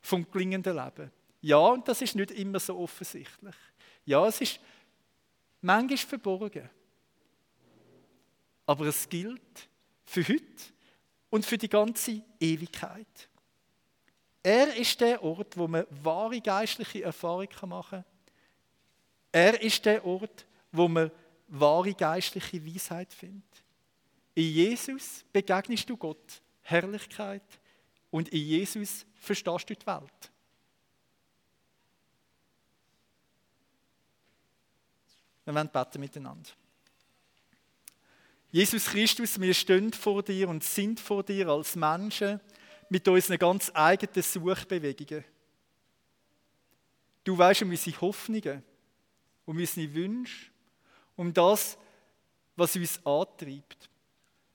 vom 0.00 0.28
gelingenden 0.30 0.76
Leben. 0.76 1.10
Ja, 1.42 1.58
und 1.58 1.86
das 1.86 2.00
ist 2.00 2.14
nicht 2.14 2.30
immer 2.30 2.60
so 2.60 2.78
offensichtlich. 2.78 3.54
Ja, 4.06 4.26
es 4.26 4.40
ist 4.40 4.60
manchmal 5.60 5.98
verborgen. 5.98 6.70
Aber 8.64 8.86
es 8.86 9.08
gilt 9.08 9.68
für 10.04 10.26
heute 10.26 10.62
und 11.30 11.44
für 11.44 11.58
die 11.58 11.68
ganze 11.68 12.22
Ewigkeit. 12.38 13.28
Er 14.42 14.74
ist 14.76 15.00
der 15.00 15.22
Ort, 15.22 15.56
wo 15.56 15.66
man 15.68 15.86
wahre 16.02 16.40
geistliche 16.40 17.02
Erfahrung 17.02 17.48
machen 17.66 18.02
kann. 18.02 18.04
Er 19.32 19.60
ist 19.60 19.84
der 19.84 20.04
Ort, 20.04 20.46
wo 20.70 20.88
man 20.88 21.10
wahre 21.48 21.94
geistliche 21.94 22.64
Weisheit 22.64 23.12
findet. 23.12 23.64
In 24.34 24.44
Jesus 24.44 25.24
begegnest 25.32 25.88
du 25.90 25.96
Gott, 25.96 26.40
Herrlichkeit, 26.62 27.42
und 28.10 28.28
in 28.28 28.42
Jesus 28.42 29.06
verstehst 29.14 29.70
du 29.70 29.74
die 29.74 29.86
Welt. 29.86 30.31
Wir 35.44 35.54
werden 35.54 35.70
beten 35.72 36.00
miteinander. 36.00 36.50
Jesus 38.50 38.84
Christus, 38.84 39.40
wir 39.40 39.54
stehen 39.54 39.92
vor 39.92 40.22
dir 40.22 40.48
und 40.48 40.62
sind 40.62 41.00
vor 41.00 41.22
dir 41.22 41.48
als 41.48 41.74
Menschen 41.74 42.38
mit 42.90 43.08
unseren 43.08 43.38
ganz 43.38 43.70
eigenen 43.72 44.22
Suchbewegungen. 44.22 45.24
Du 47.24 47.38
weißt 47.38 47.62
um 47.62 47.70
unsere 47.70 48.00
Hoffnungen, 48.00 48.62
um 49.46 49.56
unsere 49.56 49.94
Wünsche, 49.94 50.50
um 51.16 51.32
das, 51.32 51.78
was 52.54 52.76
uns 52.76 53.00
antreibt. 53.06 53.88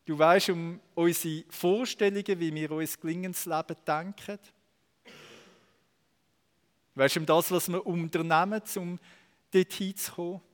Du 0.06 0.18
weißt 0.18 0.50
um 0.50 0.80
unsere 0.94 1.44
Vorstellungen, 1.50 2.40
wie 2.40 2.54
wir 2.54 2.72
uns 2.72 3.00
gelingendes 3.00 3.46
Leben 3.46 3.76
denken. 3.86 4.40
Du 6.94 7.02
weißt 7.02 7.18
um 7.18 7.26
das, 7.26 7.52
was 7.52 7.68
wir 7.68 7.86
unternehmen, 7.86 8.62
um 8.76 9.00
dorthin 9.52 9.96
zu 9.96 10.12
kommen. 10.12 10.47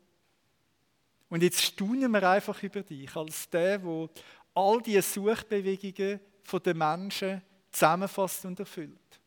Und 1.33 1.41
jetzt 1.41 1.63
staunen 1.63 2.11
wir 2.11 2.29
einfach 2.29 2.61
über 2.61 2.83
dich, 2.83 3.15
als 3.15 3.49
der, 3.49 3.79
der 3.79 4.09
all 4.53 4.79
diese 4.83 5.01
Suchbewegungen 5.01 6.19
der 6.63 6.75
Menschen 6.75 7.41
zusammenfasst 7.71 8.45
und 8.45 8.59
erfüllt. 8.59 9.19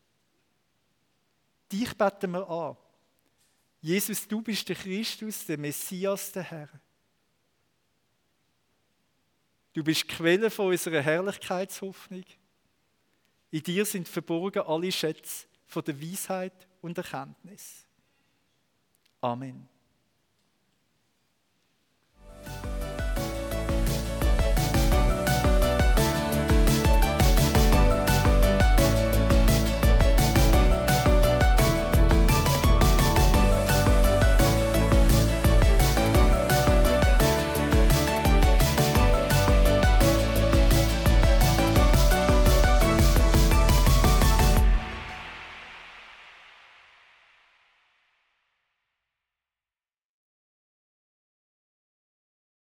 Dich 1.69 1.93
beten 1.97 2.31
wir 2.31 2.49
an. 2.49 2.77
Jesus, 3.81 4.25
du 4.25 4.41
bist 4.41 4.69
der 4.69 4.77
Christus, 4.77 5.45
der 5.47 5.57
Messias, 5.57 6.31
der 6.31 6.43
Herr. 6.43 6.69
Du 9.73 9.83
bist 9.83 10.07
Quelle 10.07 10.49
von 10.49 10.67
unserer 10.67 11.01
Herrlichkeitshoffnung. 11.01 12.23
In 13.51 13.63
dir 13.63 13.83
sind 13.83 14.07
verborgen 14.07 14.63
alle 14.65 14.93
Schätze 14.93 15.45
von 15.65 15.83
der 15.83 16.01
Weisheit 16.01 16.69
und 16.81 16.97
Erkenntnis. 16.97 17.85
Amen. 19.19 19.67